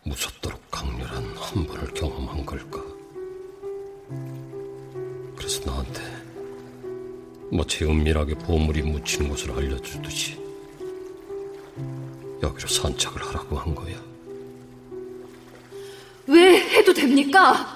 무섭도록 0.02 0.70
강렬한 0.70 1.24
한 1.38 1.66
번을 1.66 1.94
경험한 1.94 2.44
걸까? 2.44 2.85
나한테 5.66 6.02
마치 7.52 7.84
은밀하게 7.84 8.34
보물이 8.36 8.82
묻히는 8.82 9.28
곳을 9.28 9.50
알려주듯이 9.52 10.40
여기로 12.42 12.68
산책을 12.68 13.22
하라고 13.26 13.58
한 13.58 13.74
거야. 13.74 13.96
왜 16.26 16.58
해도 16.60 16.92
됩니까? 16.92 17.72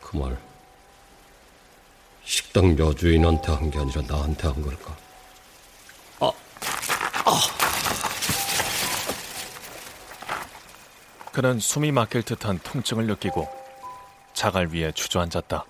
그 0.00 0.16
말, 0.16 0.38
식 2.24 2.44
식당 2.54 2.78
여주인한테 2.78 3.50
한 3.50 3.68
게 3.68 3.80
아니라 3.80 4.00
나한테 4.06 4.46
한 4.46 4.62
걸까? 4.62 4.96
아, 6.20 6.30
아. 7.24 7.40
그는 11.32 11.58
숨이 11.58 11.90
막힐 11.90 12.22
듯한 12.22 12.60
통증을 12.62 13.06
느끼고 13.08 13.48
자갈 14.34 14.68
위에 14.68 14.92
주저앉았다. 14.92 15.64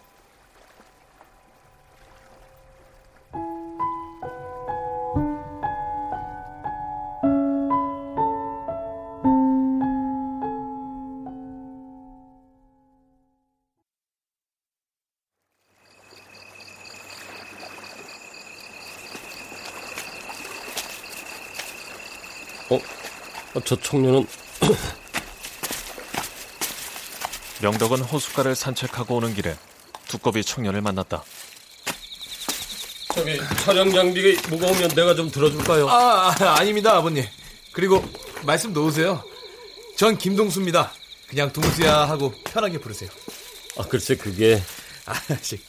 저 23.65 23.77
청년은 23.77 24.27
명덕은 27.63 28.01
호숫가를 28.01 28.55
산책하고 28.55 29.17
오는 29.17 29.35
길에 29.35 29.57
두꺼비 30.09 30.45
청년을 30.45 30.83
만났다. 30.83 31.25
저기 33.15 33.39
촬영 33.65 33.91
장비가 33.93 34.49
무거우면 34.51 34.89
내가 34.91 35.15
좀 35.15 35.31
들어줄까요? 35.31 35.89
아, 35.89 36.35
아 36.39 36.57
아닙니다 36.59 36.97
아버님. 36.97 37.25
그리고 37.73 38.05
말씀 38.45 38.73
놓으세요. 38.73 39.23
전 39.97 40.19
김동수입니다. 40.19 40.93
그냥 41.29 41.53
동수야 41.53 42.09
하고 42.09 42.35
편하게 42.45 42.79
부르세요. 42.79 43.09
아 43.79 43.85
글쎄 43.85 44.17
그게 44.17 44.63
아, 45.07 45.15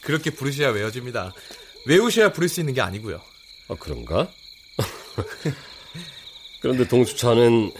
그렇게 0.00 0.30
부르셔야 0.30 0.68
외워집니다. 0.68 1.32
외우셔야 1.86 2.32
부를 2.32 2.48
수 2.48 2.60
있는 2.60 2.74
게 2.74 2.80
아니고요. 2.80 3.20
아 3.68 3.74
그런가? 3.78 4.28
그런데 6.66 6.88
동수차는 6.88 7.70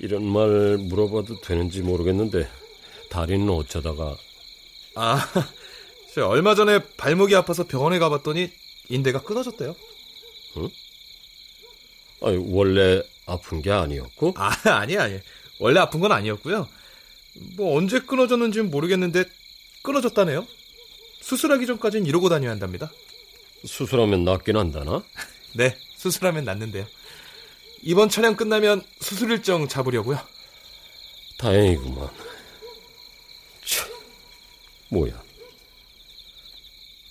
이런 0.00 0.22
말 0.22 0.76
물어봐도 0.76 1.40
되는지 1.40 1.80
모르겠는데 1.80 2.46
다리는 3.08 3.48
어쩌다가 3.48 4.14
아, 4.94 5.16
저 6.14 6.26
얼마 6.26 6.54
전에 6.54 6.80
발목이 6.98 7.34
아파서 7.36 7.66
병원에 7.66 7.98
가봤더니 7.98 8.50
인대가 8.90 9.22
끊어졌대요. 9.22 9.74
응? 10.58 10.68
아니, 12.20 12.36
원래 12.50 13.02
아픈 13.24 13.62
게 13.62 13.70
아니었고? 13.70 14.34
아, 14.36 14.50
아니, 14.68 14.98
아니. 14.98 15.20
원래 15.60 15.80
아픈 15.80 16.00
건 16.00 16.12
아니었고요. 16.12 16.68
뭐 17.56 17.78
언제 17.78 18.00
끊어졌는지는 18.00 18.70
모르겠는데 18.70 19.24
끊어졌다네요. 19.82 20.46
수술하기 21.22 21.64
전까지는 21.64 22.06
이러고 22.06 22.28
다녀야 22.28 22.50
한답니다. 22.50 22.92
수술하면 23.64 24.24
낫긴 24.24 24.58
한다나? 24.58 25.02
네, 25.56 25.78
수술하면 26.04 26.44
낫는데요. 26.44 26.86
이번 27.82 28.10
촬영 28.10 28.36
끝나면 28.36 28.82
수술 29.00 29.30
일정 29.30 29.66
잡으려고요. 29.66 30.18
다행이구만. 31.38 32.08
참, 33.64 33.88
뭐야. 34.90 35.22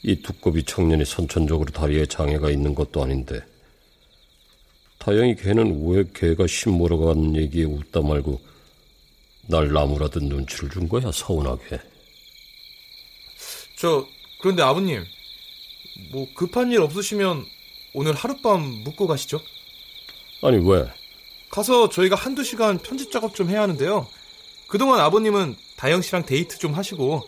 이 0.03 0.21
두꺼비 0.21 0.63
청년이 0.63 1.05
선천적으로 1.05 1.71
다리에 1.71 2.05
장애가 2.05 2.51
있는 2.51 2.75
것도 2.75 3.01
아닌데 3.01 3.41
다행히 4.99 5.35
걔는 5.35 5.87
왜 5.87 6.03
걔가 6.13 6.45
신모러 6.45 6.97
간 6.97 7.35
얘기에 7.35 7.63
웃다 7.63 8.01
말고 8.01 8.39
날 9.47 9.71
나무라든 9.73 10.27
눈치를 10.29 10.69
준 10.69 10.87
거야 10.87 11.11
서운하게. 11.11 11.79
저 13.77 14.05
그런데 14.39 14.61
아버님 14.61 15.03
뭐 16.11 16.27
급한 16.35 16.71
일 16.71 16.81
없으시면 16.81 17.52
오늘 17.93 18.13
하룻밤 18.13 18.61
묵고 18.83 19.07
가시죠. 19.07 19.41
아니 20.41 20.57
왜? 20.57 20.85
가서 21.49 21.89
저희가 21.89 22.15
한두 22.15 22.43
시간 22.43 22.79
편집 22.79 23.11
작업 23.11 23.35
좀 23.35 23.49
해야 23.49 23.61
하는데요. 23.61 24.07
그동안 24.67 24.99
아버님은 24.99 25.55
다영 25.77 26.01
씨랑 26.01 26.25
데이트 26.25 26.57
좀 26.57 26.73
하시고 26.73 27.27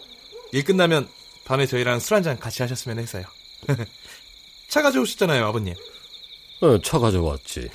일 0.51 0.63
끝나면 0.63 1.07
밤에 1.45 1.67
저희랑 1.67 1.99
술 1.99 2.15
한잔 2.15 2.39
같이 2.39 2.61
하셨으면 2.63 2.97
해서요. 2.99 3.23
차 4.67 4.81
가져오셨잖아요, 4.81 5.45
아버님. 5.45 5.75
어, 6.61 6.81
차 6.81 6.97
가져왔지. 6.97 7.69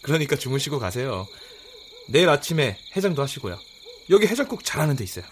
그러니까 0.00 0.36
주무시고 0.36 0.78
가세요. 0.78 1.28
내일 2.06 2.28
아침에 2.30 2.78
해장도 2.96 3.22
하시고요. 3.22 3.58
여기 4.08 4.26
해장국 4.26 4.64
잘하는 4.64 4.96
데 4.96 5.04
있어요. 5.04 5.24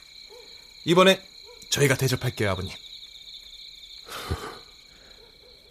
이번에 0.84 1.20
저희가 1.70 1.96
대접할게요, 1.96 2.50
아버님. 2.50 2.72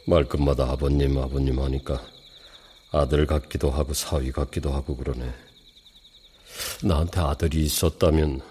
말끝마다 0.07 0.71
아버님, 0.71 1.17
아버님 1.17 1.59
하니까 1.59 2.01
아들 2.91 3.25
같기도 3.25 3.69
하고 3.69 3.93
사위 3.93 4.31
같기도 4.31 4.71
하고 4.71 4.95
그러네. 4.95 5.33
나한테 6.81 7.19
아들이 7.19 7.65
있었다면 7.65 8.41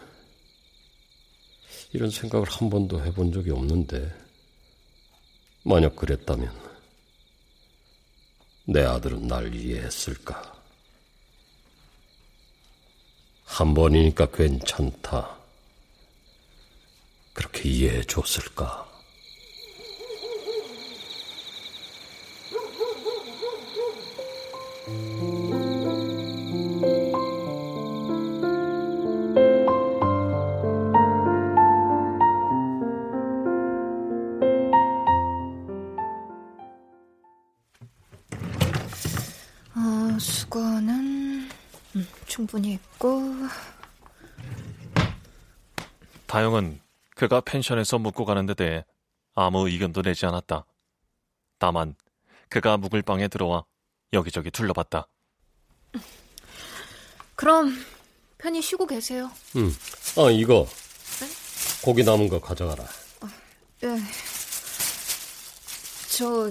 이런 1.95 2.11
생각을 2.11 2.47
한 2.47 2.69
번도 2.69 3.03
해본 3.03 3.33
적이 3.33 3.53
없는데 3.53 4.14
만약 5.62 5.97
그랬다면 5.97 6.55
내 8.66 8.85
아들은 8.85 9.27
날 9.27 9.55
이해했을까? 9.55 10.55
한 13.47 13.73
번이니까 13.73 14.27
괜찮다. 14.27 15.38
그렇게 17.33 17.71
이해해 17.71 18.03
줬을까? 18.03 18.86
그가 47.16 47.40
펜션에서 47.40 47.98
묵고 47.98 48.26
가는 48.26 48.46
데 48.46 48.55
대해 48.55 48.85
아무 49.35 49.68
의견도 49.68 50.02
내지 50.02 50.26
않았다. 50.26 50.66
다만 51.59 51.96
그가 52.48 52.76
묵을 52.76 53.02
방에 53.02 53.26
들어와 53.26 53.64
여기저기 54.12 54.50
둘러봤다. 54.50 55.09
그럼 57.35 57.74
편히 58.38 58.61
쉬고 58.62 58.87
계세요. 58.87 59.31
응. 59.57 59.72
아, 60.18 60.31
이거. 60.31 60.68
고기 61.83 62.05
남은 62.05 62.29
거 62.29 62.38
가져가라. 62.38 62.85
예. 63.85 63.96
저 66.11 66.50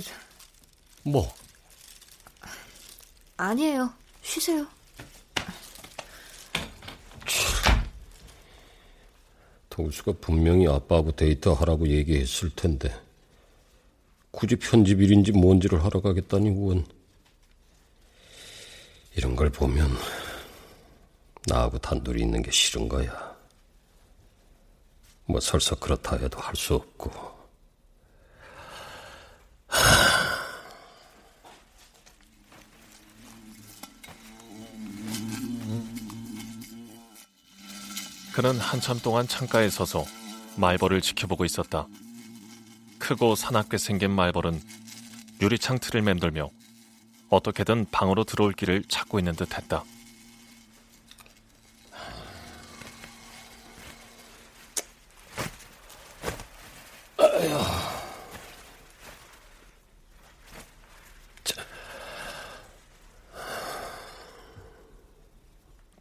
뭐? 1.03 1.31
아니에요. 3.37 3.93
쉬세요. 4.23 4.67
동수가 9.75 10.13
분명히 10.21 10.69
아빠하고 10.69 11.11
데이트하라고 11.11 11.89
얘기했을 11.89 12.49
텐데 12.55 12.97
굳이 14.31 14.55
편집일인지 14.55 15.33
뭔지를 15.33 15.83
하러 15.83 16.01
가겠다니 16.01 16.49
원 16.51 16.85
이런 19.17 19.35
걸 19.35 19.49
보면 19.49 19.89
나하고 21.47 21.77
단둘이 21.77 22.21
있는 22.21 22.41
게 22.41 22.51
싫은 22.51 22.87
거야. 22.87 23.35
뭐 25.25 25.41
설사 25.41 25.75
그렇다 25.75 26.15
해도 26.17 26.39
할 26.39 26.55
수 26.55 26.75
없고. 26.75 27.11
그는 38.35 38.59
한참 38.59 38.99
동안 38.99 39.29
창가에 39.29 39.69
서서 39.69 40.03
말벌을 40.57 40.99
지켜보고 40.99 41.45
있었다. 41.45 41.87
크고 42.99 43.33
사납게 43.33 43.77
생긴 43.77 44.11
말벌은 44.11 44.61
유리창 45.41 45.79
틀을 45.79 46.01
맴돌며 46.01 46.49
어떻게든 47.29 47.85
방으로 47.91 48.25
들어올 48.25 48.51
길을 48.51 48.83
찾고 48.89 49.19
있는 49.19 49.37
듯 49.37 49.57
했다. 49.57 49.85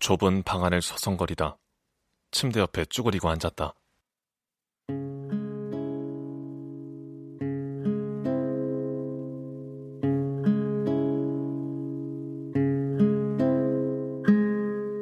좁은 0.01 0.43
방 0.43 0.65
안을 0.65 0.83
서성거리다 0.83 1.59
침대 2.35 2.59
옆에 2.59 2.85
쭈그리고 2.87 3.29
앉았다. 3.29 3.75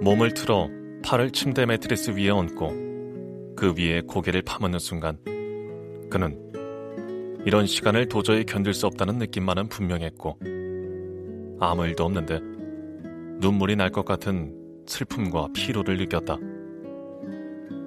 몸을 0.03 0.35
틀어 0.35 0.69
팔을 1.03 1.31
침대 1.31 1.65
매트리스 1.65 2.11
위에 2.11 2.29
얹고 2.29 3.55
그 3.57 3.75
위에 3.79 4.03
고개를 4.03 4.43
파묻는 4.43 4.79
순간 4.79 5.17
그는 6.11 6.53
이런 7.47 7.65
시간을 7.67 8.09
도저히 8.09 8.45
견딜 8.45 8.75
수 8.75 8.87
없다는 8.87 9.17
느낌만은 9.17 9.69
분명했고 9.71 10.39
아무 11.61 11.87
일도 11.87 12.05
없는데 12.05 12.41
눈물이 13.41 13.77
날 13.77 13.91
것 13.91 14.05
같은 14.05 14.55
슬픔과 14.87 15.49
피로를 15.55 15.97
느꼈다. 15.97 16.52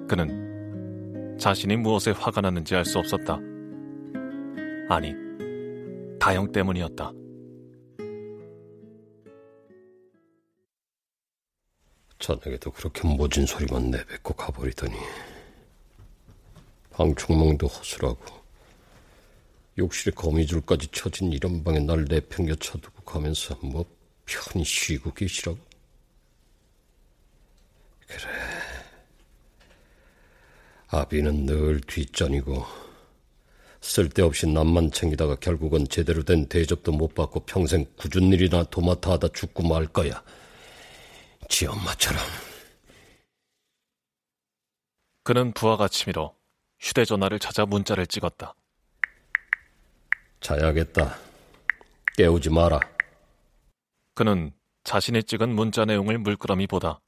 그는 0.08 1.36
자신이 1.38 1.76
무엇에 1.76 2.12
화가 2.12 2.40
났는지 2.40 2.74
알 2.74 2.84
수 2.84 2.98
없었다. 2.98 3.38
아니, 4.88 5.14
다영 6.20 6.50
때문이었다. 6.52 7.12
저녁에도 12.18 12.70
그렇게 12.70 13.06
모진 13.06 13.44
소리만 13.46 13.90
내뱉고 13.90 14.34
가버리더니 14.34 14.94
방충망도 16.90 17.66
허술하고 17.66 18.24
욕실에 19.78 20.12
거미줄까지 20.14 20.88
쳐진 20.88 21.32
이런 21.32 21.62
방에 21.62 21.78
날 21.80 22.06
내팽겨 22.08 22.54
쳐두고 22.54 23.02
가면서 23.02 23.58
뭐 23.62 23.84
편히 24.24 24.64
쉬고 24.64 25.12
계시라고? 25.12 25.58
그래. 28.06 28.35
아비는 30.88 31.46
늘 31.46 31.80
뒷전이고 31.80 32.64
쓸데없이 33.80 34.46
남만 34.48 34.90
챙기다가 34.90 35.36
결국은 35.36 35.86
제대로 35.88 36.22
된 36.22 36.46
대접도 36.46 36.92
못 36.92 37.14
받고 37.14 37.40
평생 37.40 37.84
굳은 37.96 38.32
일이나 38.32 38.64
도맡아 38.64 39.12
하다 39.12 39.28
죽고 39.28 39.66
말 39.66 39.86
거야. 39.86 40.22
지 41.48 41.66
엄마처럼. 41.66 42.20
그는 45.22 45.52
부하가 45.52 45.88
치밀어 45.88 46.34
휴대전화를 46.80 47.38
찾아 47.38 47.66
문자를 47.66 48.06
찍었다. 48.06 48.54
자야겠다. 50.40 51.18
깨우지 52.16 52.50
마라. 52.50 52.80
그는 54.14 54.52
자신이 54.84 55.24
찍은 55.24 55.54
문자 55.54 55.84
내용을 55.84 56.18
물끄러미 56.18 56.66
보다 56.66 57.00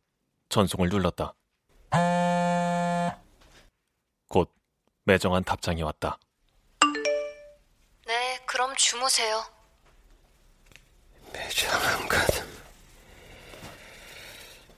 전송을 0.48 0.88
눌렀다. 0.88 1.34
매정한 5.08 5.42
답장이 5.42 5.82
왔다. 5.82 6.18
네, 8.06 8.38
그럼 8.44 8.76
주무세요. 8.76 9.42
매정한 11.32 12.06
것. 12.06 12.18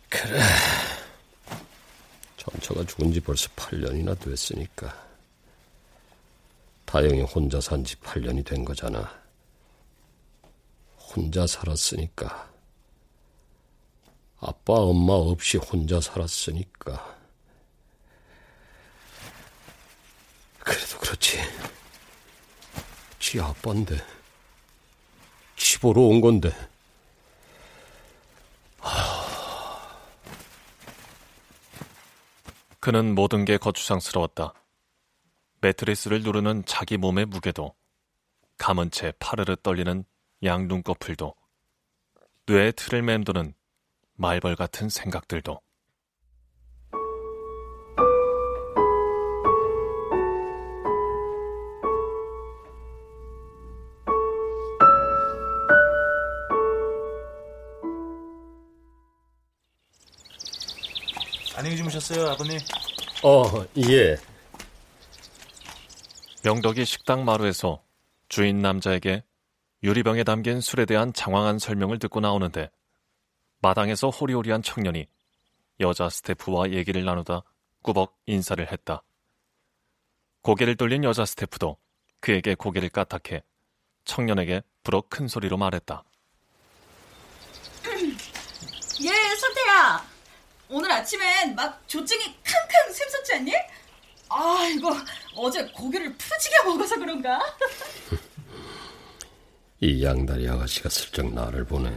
그래. 0.09 0.41
전처가 2.37 2.85
죽은 2.85 3.13
지 3.13 3.19
벌써 3.19 3.49
8년이나 3.57 4.17
됐으니까. 4.21 4.95
다영이 6.85 7.23
혼자 7.23 7.61
산 7.61 7.83
지 7.83 7.97
8년이 7.97 8.47
된 8.47 8.65
거잖아. 8.65 9.13
혼자 10.97 11.45
살았으니까. 11.45 12.53
아빠, 14.39 14.75
엄마 14.75 15.15
없이 15.15 15.57
혼자 15.57 16.01
살았으니까. 16.01 17.20
그래도 20.71 20.99
그렇지. 21.01 21.37
지 23.19 23.41
아빠인데. 23.41 23.97
지 25.57 25.81
보러 25.81 26.03
온 26.03 26.21
건데. 26.21 26.55
그는 32.79 33.17
모든 33.17 33.45
게 33.45 33.57
거추장스러웠다. 33.57 34.55
매트리스를 35.61 36.23
누르는 36.23 36.65
자기 36.67 36.97
몸의 36.97 37.27
무게도, 37.27 37.75
감은 38.57 38.93
채 38.93 39.13
파르르 39.19 39.57
떨리는 39.57 40.05
양 40.45 40.69
눈꺼풀도, 40.69 41.35
뇌에 42.47 42.71
틀을 42.73 43.03
맴도는 43.03 43.55
말벌 44.15 44.55
같은 44.55 44.89
생각들도. 44.89 45.61
안녕히 61.61 61.77
주무셨어요, 61.77 62.27
아버님? 62.31 62.59
어, 63.23 63.45
예. 63.91 64.17
명덕이 66.43 66.87
식당 66.87 67.27
마루에서 67.27 67.83
주인 68.31 68.63
남자에게 68.63 69.23
유리병에 69.83 70.25
담긴 70.25 70.63
술에 70.63 70.87
대한 70.87 71.13
장황한 71.13 71.59
설명을 71.59 71.99
듣고 71.99 72.21
나오는데 72.21 72.71
마당에서 73.61 74.09
호리호리한 74.09 74.63
청년이 74.63 75.07
여자 75.81 76.09
스태프와 76.09 76.71
얘기를 76.71 77.05
나누다 77.05 77.43
꾸벅 77.83 78.17
인사를 78.25 78.73
했다. 78.73 79.03
고개를 80.41 80.77
돌린 80.77 81.05
여자 81.05 81.27
스태프도 81.27 81.77
그에게 82.21 82.55
고개를 82.55 82.89
까딱해 82.89 83.43
청년에게 84.07 84.63
불어 84.83 85.03
큰 85.11 85.29
소리로 85.29 85.59
말했다. 85.59 86.05
예, 89.03 89.37
선태야. 89.37 90.10
오늘 90.71 90.91
아침엔 90.93 91.55
막 91.57 91.83
조증이 91.89 92.25
캉캉 92.45 92.93
샘솟지 92.93 93.35
않니? 93.35 93.53
아, 94.29 94.65
이거 94.73 94.95
어제 95.35 95.65
고기를 95.73 96.17
푸지게 96.17 96.63
먹어서 96.65 96.97
그런가? 96.97 97.41
이 99.81 100.05
양다리 100.05 100.49
아가씨가 100.49 100.89
슬쩍 100.89 101.35
나를 101.35 101.65
보네. 101.65 101.93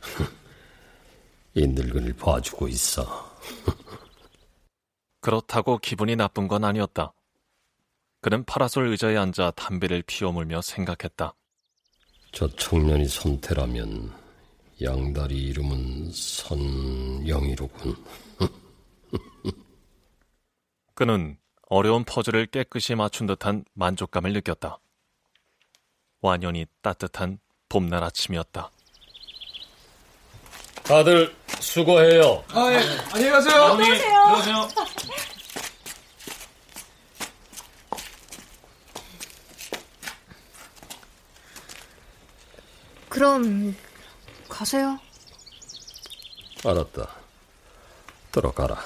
이 1.54 1.66
늙은이를 1.66 2.16
봐주고 2.16 2.68
있어. 2.68 3.36
그렇다고 5.20 5.76
기분이 5.76 6.16
나쁜 6.16 6.48
건 6.48 6.64
아니었다. 6.64 7.12
그는 8.22 8.42
파라솔 8.44 8.88
의자에 8.88 9.18
앉아 9.18 9.50
담배를 9.50 10.02
피워물며 10.02 10.62
생각했다. 10.62 11.34
저 12.32 12.48
청년이 12.48 13.06
선태라면 13.06 14.14
양다리 14.82 15.36
이름은 15.36 16.12
선영이로군. 16.12 17.96
그는 20.94 21.36
어려운 21.68 22.04
퍼즐을 22.04 22.46
깨끗이 22.46 22.94
맞춘 22.94 23.26
듯한 23.26 23.64
만족감을 23.74 24.32
느꼈다. 24.32 24.78
완연히 26.20 26.66
따뜻한 26.82 27.38
봄날 27.68 28.04
아침이었다. 28.04 28.70
다들 30.84 31.34
수고해요. 31.60 32.44
아, 32.50 32.72
예. 32.72 32.78
안녕히 33.12 33.30
가세요. 33.30 33.62
아버님, 33.62 33.94
들어오세요. 33.94 34.68
그럼 43.08 43.74
가세요. 44.48 44.98
알았다. 46.64 47.08
들어가라. 48.32 48.78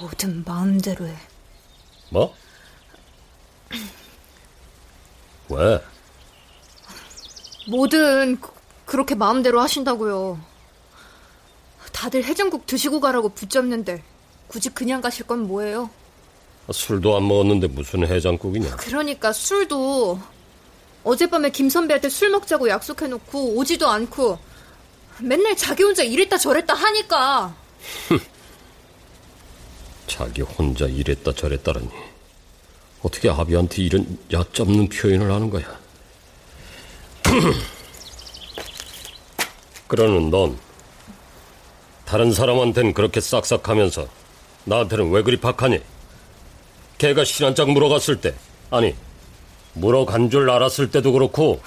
뭐든 0.00 0.44
마음대로 0.46 1.06
해. 1.06 1.16
뭐? 2.10 2.34
왜? 5.48 5.82
뭐든 7.68 8.40
그- 8.40 8.50
그렇게 8.86 9.14
마음대로 9.14 9.60
하신다고요. 9.60 10.40
다들 11.92 12.24
해장국 12.24 12.66
드시고 12.66 13.00
가라고 13.00 13.30
붙잡는데 13.30 14.02
굳이 14.46 14.68
그냥 14.70 15.00
가실 15.00 15.26
건 15.26 15.46
뭐예요? 15.46 15.90
술도 16.72 17.16
안 17.16 17.26
먹었는데 17.26 17.68
무슨 17.68 18.06
해장국이냐? 18.06 18.76
그러니까 18.76 19.32
술도 19.32 20.20
어젯밤에 21.04 21.50
김 21.50 21.70
선배한테 21.70 22.08
술 22.08 22.30
먹자고 22.30 22.68
약속해놓고 22.68 23.56
오지도 23.56 23.88
않고 23.88 24.38
맨날 25.20 25.56
자기 25.56 25.82
혼자 25.82 26.02
이랬다 26.02 26.36
저랬다 26.36 26.74
하니까 26.74 27.54
자기 30.06 30.42
혼자 30.42 30.86
이랬다 30.86 31.32
저랬다라니. 31.32 31.88
어떻게 33.02 33.30
아비한테 33.30 33.82
이런 33.82 34.18
얕잡는 34.32 34.88
표현을 34.88 35.30
하는 35.32 35.50
거야? 35.50 35.78
그러는 39.86 40.30
넌 40.30 40.58
다른 42.04 42.32
사람한텐 42.32 42.94
그렇게 42.94 43.20
싹싹하면서 43.20 44.08
나한테는 44.64 45.10
왜 45.10 45.22
그리 45.22 45.38
박하니? 45.38 45.80
걔가 46.98 47.24
신한짝 47.24 47.70
물어갔을 47.70 48.20
때 48.20 48.34
아니 48.70 48.94
물어간 49.74 50.30
줄 50.30 50.50
알았을 50.50 50.90
때도 50.90 51.12
그렇고 51.12 51.60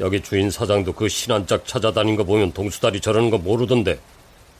여기 0.00 0.20
주인 0.20 0.50
사장도 0.50 0.94
그 0.94 1.08
신한짝 1.08 1.66
찾아다닌 1.66 2.16
거 2.16 2.24
보면 2.24 2.52
동수다리 2.52 3.00
저러는 3.00 3.30
거 3.30 3.38
모르던데 3.38 4.00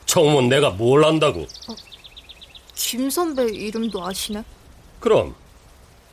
처음 0.06 0.36
은 0.38 0.48
내가 0.48 0.70
뭘 0.70 1.04
안다고? 1.04 1.40
어, 1.40 1.76
김 2.74 3.10
선배 3.10 3.44
이름도 3.44 4.04
아시네? 4.04 4.44
그럼 5.00 5.34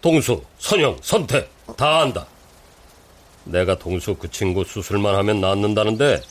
동수, 0.02 0.42
선영, 0.58 0.98
선태 1.02 1.48
다 1.76 2.00
안다. 2.00 2.26
내가 3.44 3.78
동수 3.78 4.16
그 4.16 4.30
친구 4.32 4.64
수술만 4.64 5.16
하면 5.16 5.42
낫는다는데 5.42 6.22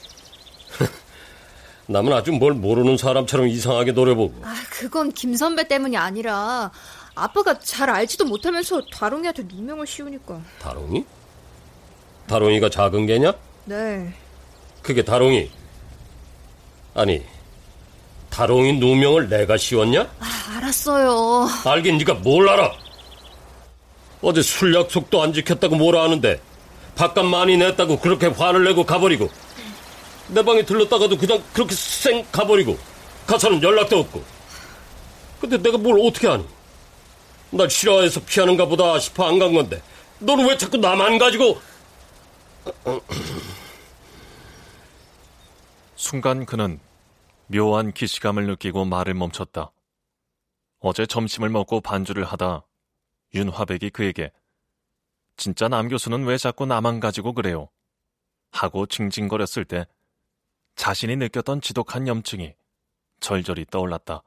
남은 1.88 2.12
아주 2.12 2.32
뭘 2.32 2.52
모르는 2.52 2.96
사람처럼 2.98 3.48
이상하게 3.48 3.92
노려보고 3.92 4.34
아 4.44 4.54
그건 4.70 5.10
김 5.12 5.34
선배 5.34 5.66
때문이 5.66 5.96
아니라 5.96 6.70
아빠가 7.14 7.58
잘 7.58 7.88
알지도 7.90 8.26
못하면서 8.26 8.82
다롱이한테 8.92 9.44
누명을 9.44 9.86
씌우니까 9.86 10.40
다롱이? 10.60 11.04
다롱이가 12.28 12.68
작은 12.68 13.06
개냐? 13.06 13.32
네. 13.64 14.12
그게 14.82 15.02
다롱이. 15.02 15.50
아니, 16.94 17.22
다롱이 18.30 18.74
누명을 18.74 19.28
내가 19.30 19.56
씌웠냐? 19.56 20.02
아, 20.20 20.56
알았어요. 20.56 21.48
알긴 21.64 21.96
네가 21.98 22.14
뭘 22.14 22.48
알아? 22.48 22.70
어제 24.20 24.42
술 24.42 24.74
약속도 24.74 25.22
안 25.22 25.32
지켰다고 25.32 25.76
뭐라 25.76 26.02
하는데 26.04 26.40
밥값 26.96 27.24
많이 27.24 27.56
냈다고 27.56 27.98
그렇게 28.00 28.26
화를 28.26 28.64
내고 28.64 28.84
가버리고 28.84 29.28
내 30.28 30.42
방에 30.44 30.62
들렀다가도 30.64 31.16
그냥 31.16 31.42
그렇게 31.52 31.74
쌩 31.74 32.24
가버리고 32.30 32.78
가서는 33.26 33.62
연락도 33.62 33.98
없고 34.00 34.22
근데 35.40 35.56
내가 35.58 35.78
뭘 35.78 35.98
어떻게 36.00 36.26
하니? 36.28 36.46
날 37.50 37.70
싫어해서 37.70 38.20
피하는가 38.24 38.66
보다 38.66 38.98
싶어 38.98 39.26
안 39.26 39.38
간 39.38 39.54
건데 39.54 39.82
너는 40.18 40.48
왜 40.48 40.56
자꾸 40.56 40.76
나만 40.76 41.18
가지고 41.18 41.58
순간 45.96 46.44
그는 46.46 46.80
묘한 47.46 47.92
기시감을 47.92 48.46
느끼고 48.46 48.84
말을 48.84 49.14
멈췄다. 49.14 49.72
어제 50.80 51.06
점심을 51.06 51.48
먹고 51.48 51.80
반주를 51.80 52.24
하다 52.24 52.64
윤화백이 53.34 53.90
그에게 53.90 54.30
진짜 55.36 55.68
남 55.68 55.88
교수는 55.88 56.24
왜 56.24 56.36
자꾸 56.36 56.66
나만 56.66 57.00
가지고 57.00 57.32
그래요? 57.32 57.68
하고 58.52 58.86
징징거렸을 58.86 59.64
때 59.64 59.86
자신이 60.78 61.16
느꼈던 61.16 61.60
지독한 61.60 62.06
염증이 62.06 62.54
절절히 63.18 63.66
떠올랐다. 63.66 64.22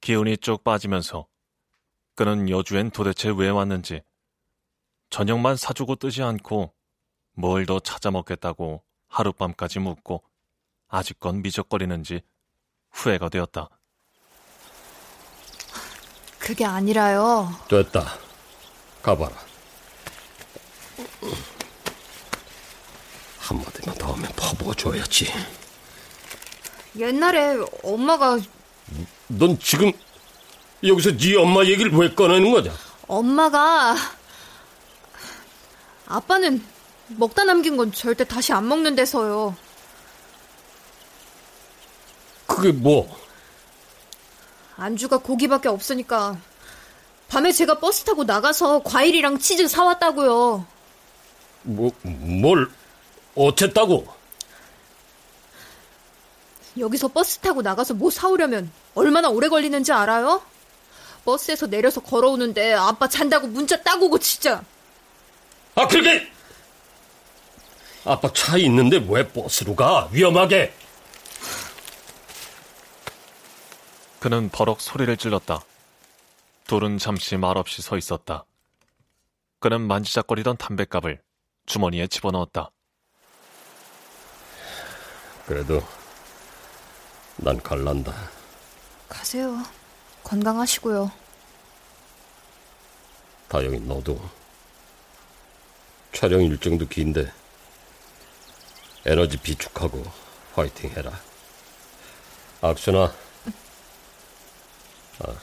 기운이 0.00 0.36
쭉 0.38 0.62
빠지면서 0.62 1.26
그는 2.14 2.48
여주엔 2.48 2.92
도대체 2.92 3.30
왜 3.36 3.48
왔는지 3.48 4.02
저녁만 5.10 5.56
사주고 5.56 5.96
뜨지 5.96 6.22
않고 6.22 6.72
뭘 7.32 7.66
더 7.66 7.80
찾아 7.80 8.12
먹겠다고 8.12 8.84
하룻밤까지 9.08 9.80
묵고 9.80 10.22
아직건 10.86 11.42
미적거리는지 11.42 12.20
후회가 12.92 13.30
되었다. 13.30 13.68
그게 16.38 16.64
아니라요. 16.64 17.48
됐다. 17.68 18.04
가봐라. 19.02 19.34
한마디만 23.44 23.96
더 23.96 24.12
하면 24.12 24.30
퍼부어줘야지. 24.36 25.32
옛날에 26.96 27.58
엄마가 27.82 28.38
넌 29.28 29.58
지금 29.58 29.92
여기서 30.82 31.16
네 31.16 31.36
엄마 31.36 31.64
얘기를 31.64 31.92
왜 31.92 32.14
꺼내는 32.14 32.50
거냐? 32.50 32.72
엄마가 33.06 33.96
아빠는 36.06 36.64
먹다 37.08 37.44
남긴 37.44 37.76
건 37.76 37.92
절대 37.92 38.24
다시 38.24 38.52
안 38.52 38.66
먹는 38.68 38.94
데서요. 38.94 39.54
그게 42.46 42.72
뭐? 42.72 43.14
안주가 44.76 45.18
고기밖에 45.18 45.68
없으니까 45.68 46.38
밤에 47.28 47.52
제가 47.52 47.78
버스 47.78 48.04
타고 48.04 48.24
나가서 48.24 48.82
과일이랑 48.84 49.38
치즈 49.38 49.68
사왔다고요. 49.68 50.66
뭐, 51.62 51.90
뭘 52.02 52.70
어쨌다고? 53.34 54.06
여기서 56.78 57.08
버스 57.08 57.38
타고 57.38 57.62
나가서 57.62 57.94
뭐 57.94 58.10
사오려면 58.10 58.70
얼마나 58.94 59.28
오래 59.28 59.48
걸리는지 59.48 59.92
알아요? 59.92 60.42
버스에서 61.24 61.66
내려서 61.66 62.00
걸어오는데 62.00 62.74
아빠 62.74 63.08
잔다고 63.08 63.46
문자 63.46 63.80
따고 63.82 64.06
오고 64.06 64.18
진짜. 64.18 64.62
아, 65.74 65.86
그러게! 65.88 66.30
아빠 68.04 68.30
차 68.32 68.58
있는데 68.58 69.04
왜 69.08 69.26
버스로 69.26 69.74
가? 69.74 70.08
위험하게! 70.12 70.74
그는 74.20 74.48
버럭 74.50 74.80
소리를 74.80 75.16
질렀다. 75.16 75.62
둘은 76.66 76.98
잠시 76.98 77.36
말없이 77.36 77.82
서 77.82 77.96
있었다. 77.96 78.44
그는 79.60 79.80
만지작거리던 79.82 80.56
담뱃갑을 80.56 81.20
주머니에 81.66 82.06
집어넣었다. 82.06 82.70
그래도 85.46 85.82
난 87.36 87.60
갈란다. 87.62 88.12
가세요. 89.08 89.62
건강하시고요. 90.22 91.10
다영이 93.48 93.80
너도 93.80 94.18
촬영 96.12 96.42
일정도 96.42 96.86
긴데 96.88 97.30
에너지 99.04 99.36
비축하고 99.36 100.02
화이팅 100.54 100.90
해라. 100.90 101.20
악순아. 102.62 103.12
아, 105.20 105.34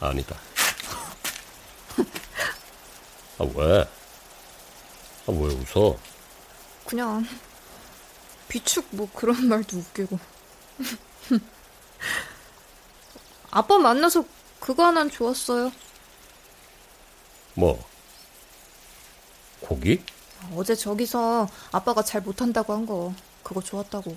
아니다. 0.00 0.36
아, 3.38 3.44
왜? 3.54 3.80
아, 3.80 3.86
왜 5.26 5.34
웃어? 5.34 5.98
그냥 6.86 7.26
비축 8.52 8.86
뭐 8.90 9.08
그런 9.14 9.48
말도 9.48 9.78
웃기고. 9.78 10.18
아빠 13.50 13.78
만나서 13.78 14.24
그거 14.60 14.84
하나는 14.86 15.10
좋았어요. 15.10 15.72
뭐? 17.54 17.82
고기? 19.60 20.02
어제 20.54 20.74
저기서 20.74 21.48
아빠가 21.70 22.02
잘 22.02 22.20
못한다고 22.20 22.72
한 22.74 22.84
거, 22.84 23.14
그거 23.42 23.62
좋았다고. 23.62 24.14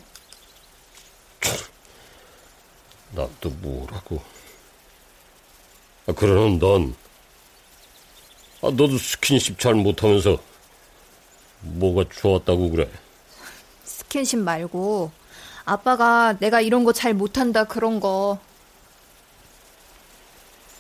나 3.13 3.29
또 3.39 3.49
뭐라고. 3.49 4.21
아, 6.07 6.11
그러는 6.11 6.59
넌, 6.59 6.93
아, 8.61 8.67
너도 8.67 8.97
스킨십 8.97 9.59
잘 9.59 9.73
못하면서 9.75 10.37
뭐가 11.61 12.09
좋았다고 12.09 12.71
그래? 12.71 12.89
스킨십 14.15 14.39
말고, 14.39 15.11
아빠가 15.65 16.37
내가 16.39 16.61
이런 16.61 16.85
거 16.85 16.93
잘 16.93 17.13
못한다 17.13 17.65
그런 17.65 17.99
거. 17.99 18.39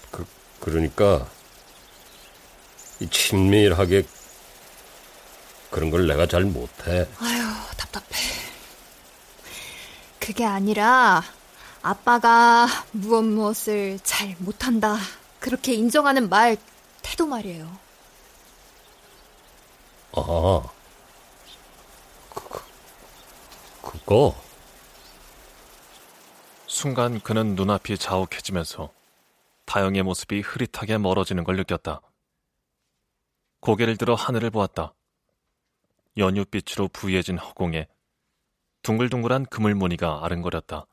그, 0.09 0.25
그러니까, 0.61 1.27
이 3.01 3.09
친밀하게 3.09 4.03
그런 5.69 5.91
걸 5.91 6.07
내가 6.07 6.25
잘 6.27 6.45
못해. 6.45 7.09
아휴, 7.19 7.75
답답해. 7.75 8.05
그게 10.19 10.45
아니라 10.45 11.21
아빠가 11.81 12.67
무엇 12.91 13.21
무엇을 13.23 13.99
잘 14.03 14.33
못한다. 14.39 14.97
그렇게 15.41 15.73
인정하는 15.73 16.29
말, 16.29 16.55
태도 17.01 17.25
말이에요. 17.25 17.69
아, 20.13 20.61
그, 22.33 22.61
그, 23.81 23.84
그거? 23.99 24.35
순간 26.67 27.19
그는 27.21 27.55
눈앞이 27.55 27.97
자욱해지면서 27.97 28.91
다영의 29.65 30.03
모습이 30.03 30.41
흐릿하게 30.41 30.97
멀어지는 30.97 31.43
걸 31.43 31.55
느꼈다. 31.55 32.01
고개를 33.61 33.97
들어 33.97 34.13
하늘을 34.13 34.49
보았다. 34.51 34.93
연유빛으로 36.17 36.89
부해진 36.89 37.37
허공에 37.37 37.87
둥글둥글한 38.83 39.47
그물무늬가 39.47 40.23
아른거렸다. 40.23 40.85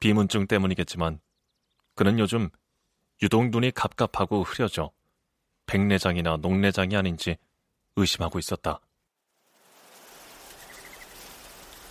비문증 0.00 0.46
때문이겠지만 0.46 1.20
그는 1.94 2.18
요즘 2.18 2.50
유독 3.22 3.50
눈이 3.50 3.70
갑갑하고 3.70 4.42
흐려져 4.42 4.90
백내장이나 5.66 6.38
녹내장이 6.38 6.96
아닌지 6.96 7.36
의심하고 7.96 8.38
있었다. 8.38 8.80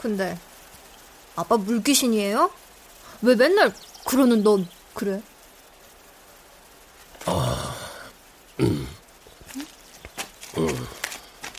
근데 0.01 0.37
아빠 1.35 1.57
물귀신이에요? 1.57 2.51
왜 3.21 3.35
맨날 3.35 3.73
그러는 4.05 4.43
넌 4.43 4.67
그래? 4.93 5.21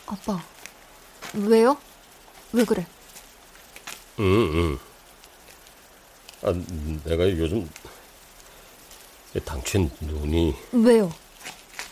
아빠, 0.07 0.43
왜요? 1.35 1.77
왜 2.53 2.65
그래? 2.65 2.87
응, 4.19 4.25
응. 4.25 4.79
아, 6.43 6.53
내가 7.05 7.29
요즘 7.39 7.69
당신 9.45 9.91
눈이 10.01 10.55
왜요? 10.73 11.13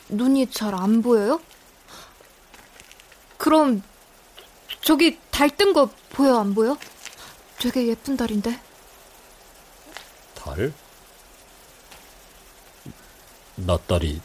눈이 0.09 0.51
잘 0.51 0.74
안 0.74 1.01
보여요? 1.03 1.40
그럼 3.38 3.82
저기 4.91 5.20
달 5.30 5.49
뜬 5.51 5.72
거 5.72 5.88
보여 6.11 6.41
안 6.41 6.53
보여? 6.53 6.76
되게 7.61 7.86
예쁜 7.86 8.16
달인데. 8.16 8.61
달? 10.34 10.72
나 13.55 13.76
딸이 13.76 14.20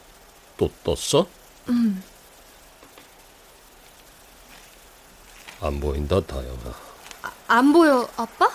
또 0.58 0.72
떴어? 0.84 1.28
음. 1.70 2.04
안 5.62 5.80
보인다, 5.80 6.20
다영아. 6.20 6.74
아, 7.22 7.32
안 7.48 7.72
보여, 7.72 8.10
아빠? 8.18 8.50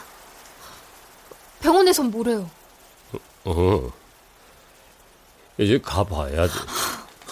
병원에선 1.61 2.11
뭐래요? 2.11 2.50
어. 3.44 3.92
이제 5.58 5.80
가봐야지. 5.80 6.54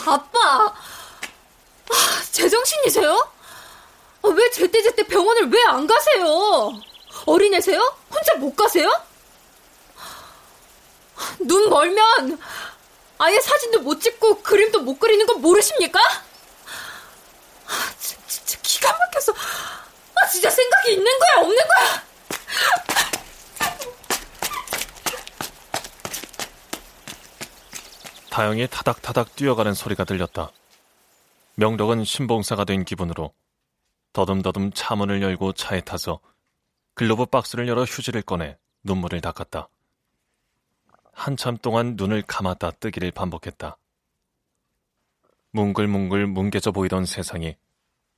아빠! 0.07 0.67
아, 0.69 2.23
제정신이세요? 2.31 3.38
아, 4.29 4.31
왜 4.35 4.51
제때제때 4.51 5.05
병원을 5.07 5.51
왜 5.51 5.63
안 5.65 5.87
가세요? 5.87 6.73
어린애세요? 7.27 7.81
혼자 8.11 8.35
못 8.37 8.55
가세요? 8.55 8.91
눈 11.41 11.69
멀면 11.69 12.39
아예 13.19 13.41
사진도 13.41 13.81
못 13.81 14.01
찍고 14.01 14.43
그림도 14.43 14.81
못 14.83 14.99
그리는 14.99 15.27
건 15.27 15.41
모르십니까? 15.41 15.99
아, 17.67 17.93
진짜 17.99 18.59
기가 18.63 18.91
막혀서 18.97 19.33
아, 19.33 20.27
진짜 20.29 20.49
생각이 20.51 20.93
있는 20.93 21.19
거야 21.19 21.41
없는 21.41 21.57
거야? 21.57 22.03
다영이 28.31 28.69
타닥타닥 28.69 29.35
뛰어가는 29.37 29.75
소리가 29.75 30.05
들렸다. 30.05 30.51
명덕은 31.57 32.05
신봉사가 32.05 32.65
된 32.65 32.85
기분으로 32.85 33.33
더듬더듬 34.19 34.73
차문을 34.73 35.23
열고 35.23 35.53
차에 35.53 35.81
타서 35.81 36.19
글로브 36.95 37.27
박스를 37.27 37.69
열어 37.69 37.85
휴지를 37.85 38.21
꺼내 38.23 38.59
눈물을 38.83 39.21
닦았다. 39.21 39.69
한참 41.13 41.57
동안 41.57 41.95
눈을 41.97 42.23
감았다 42.23 42.73
뜨기를 42.73 43.13
반복했다. 43.13 43.79
뭉글뭉글 45.53 46.27
뭉개져 46.27 46.73
보이던 46.73 47.05
세상이 47.05 47.55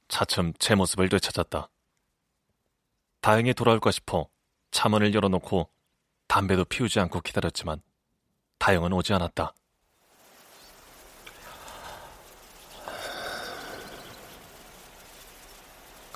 차츰 0.09 0.55
제 0.59 0.75
모습을 0.75 1.11
되찾았다. 1.11 1.69
다행히 3.21 3.53
돌아올까 3.53 3.91
싶어 3.91 4.27
차문을 4.71 5.13
열어놓고 5.13 5.69
담배도 6.29 6.65
피우지 6.65 6.99
않고 6.99 7.21
기다렸지만 7.21 7.83
다영은 8.57 8.95
오지 8.95 9.13
않았다. 9.13 9.53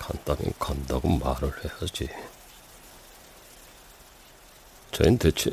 간다면 0.05 0.53
간다고 0.59 1.09
말을 1.09 1.51
해야지. 1.65 2.09
쟤는 4.93 5.17
대체 5.19 5.51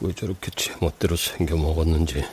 왜 0.00 0.12
저렇게 0.12 0.50
제멋대로 0.50 1.14
생겨 1.14 1.56
먹었는지. 1.56 2.24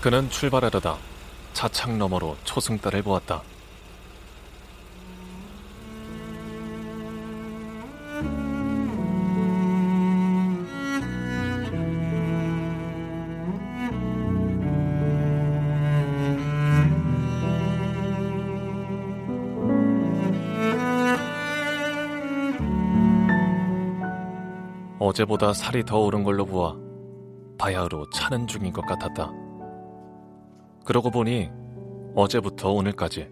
그는 0.00 0.28
출발하려다 0.30 0.98
차창 1.52 1.98
너머로 1.98 2.36
초승달을 2.44 3.02
보았다. 3.02 3.42
어제보다 25.08 25.54
살이 25.54 25.84
더 25.86 25.98
오른 26.00 26.22
걸로 26.22 26.44
보아 26.44 26.76
바야흐로 27.56 28.10
차는 28.10 28.46
중인 28.46 28.74
것 28.74 28.84
같았다. 28.84 29.32
그러고 30.84 31.10
보니 31.10 31.50
어제부터 32.14 32.72
오늘까지 32.72 33.26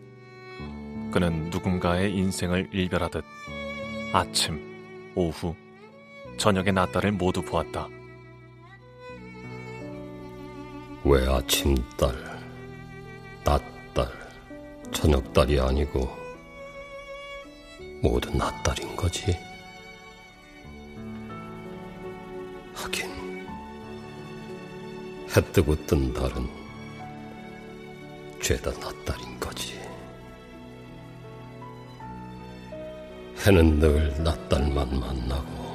그는 1.12 1.50
누군가의 1.50 2.16
인생을 2.16 2.70
일별하듯 2.72 3.24
아침, 4.14 5.12
오후, 5.14 5.54
저녁의 6.38 6.72
낮달을 6.72 7.12
모두 7.12 7.42
보았다. 7.42 7.88
왜 11.04 11.28
아침달, 11.28 12.14
낮달, 13.44 14.08
저녁달이 14.92 15.60
아니고 15.60 16.08
모두 18.02 18.34
낮달인 18.34 18.96
거지? 18.96 19.45
해 25.36 25.42
뜨고 25.52 25.76
뜬 25.84 26.14
달은 26.14 26.48
죄다 28.40 28.70
낮달인 28.70 29.38
거지. 29.38 29.78
해는 33.44 33.78
늘 33.78 34.14
낮달만 34.24 34.98
만나고 34.98 35.66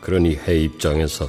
그러니 0.00 0.36
해 0.36 0.58
입장에서 0.60 1.28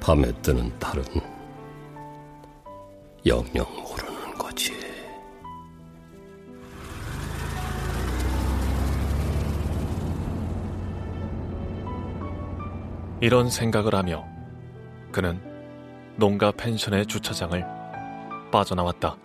밤에 0.00 0.32
뜨는 0.40 0.78
달은 0.78 1.04
영영 3.26 3.66
모르 3.82 4.07
이런 13.20 13.50
생각을 13.50 13.96
하며 13.96 14.24
그는 15.10 15.40
농가 16.16 16.52
펜션의 16.52 17.06
주차장을 17.06 17.64
빠져나왔다. 18.52 19.16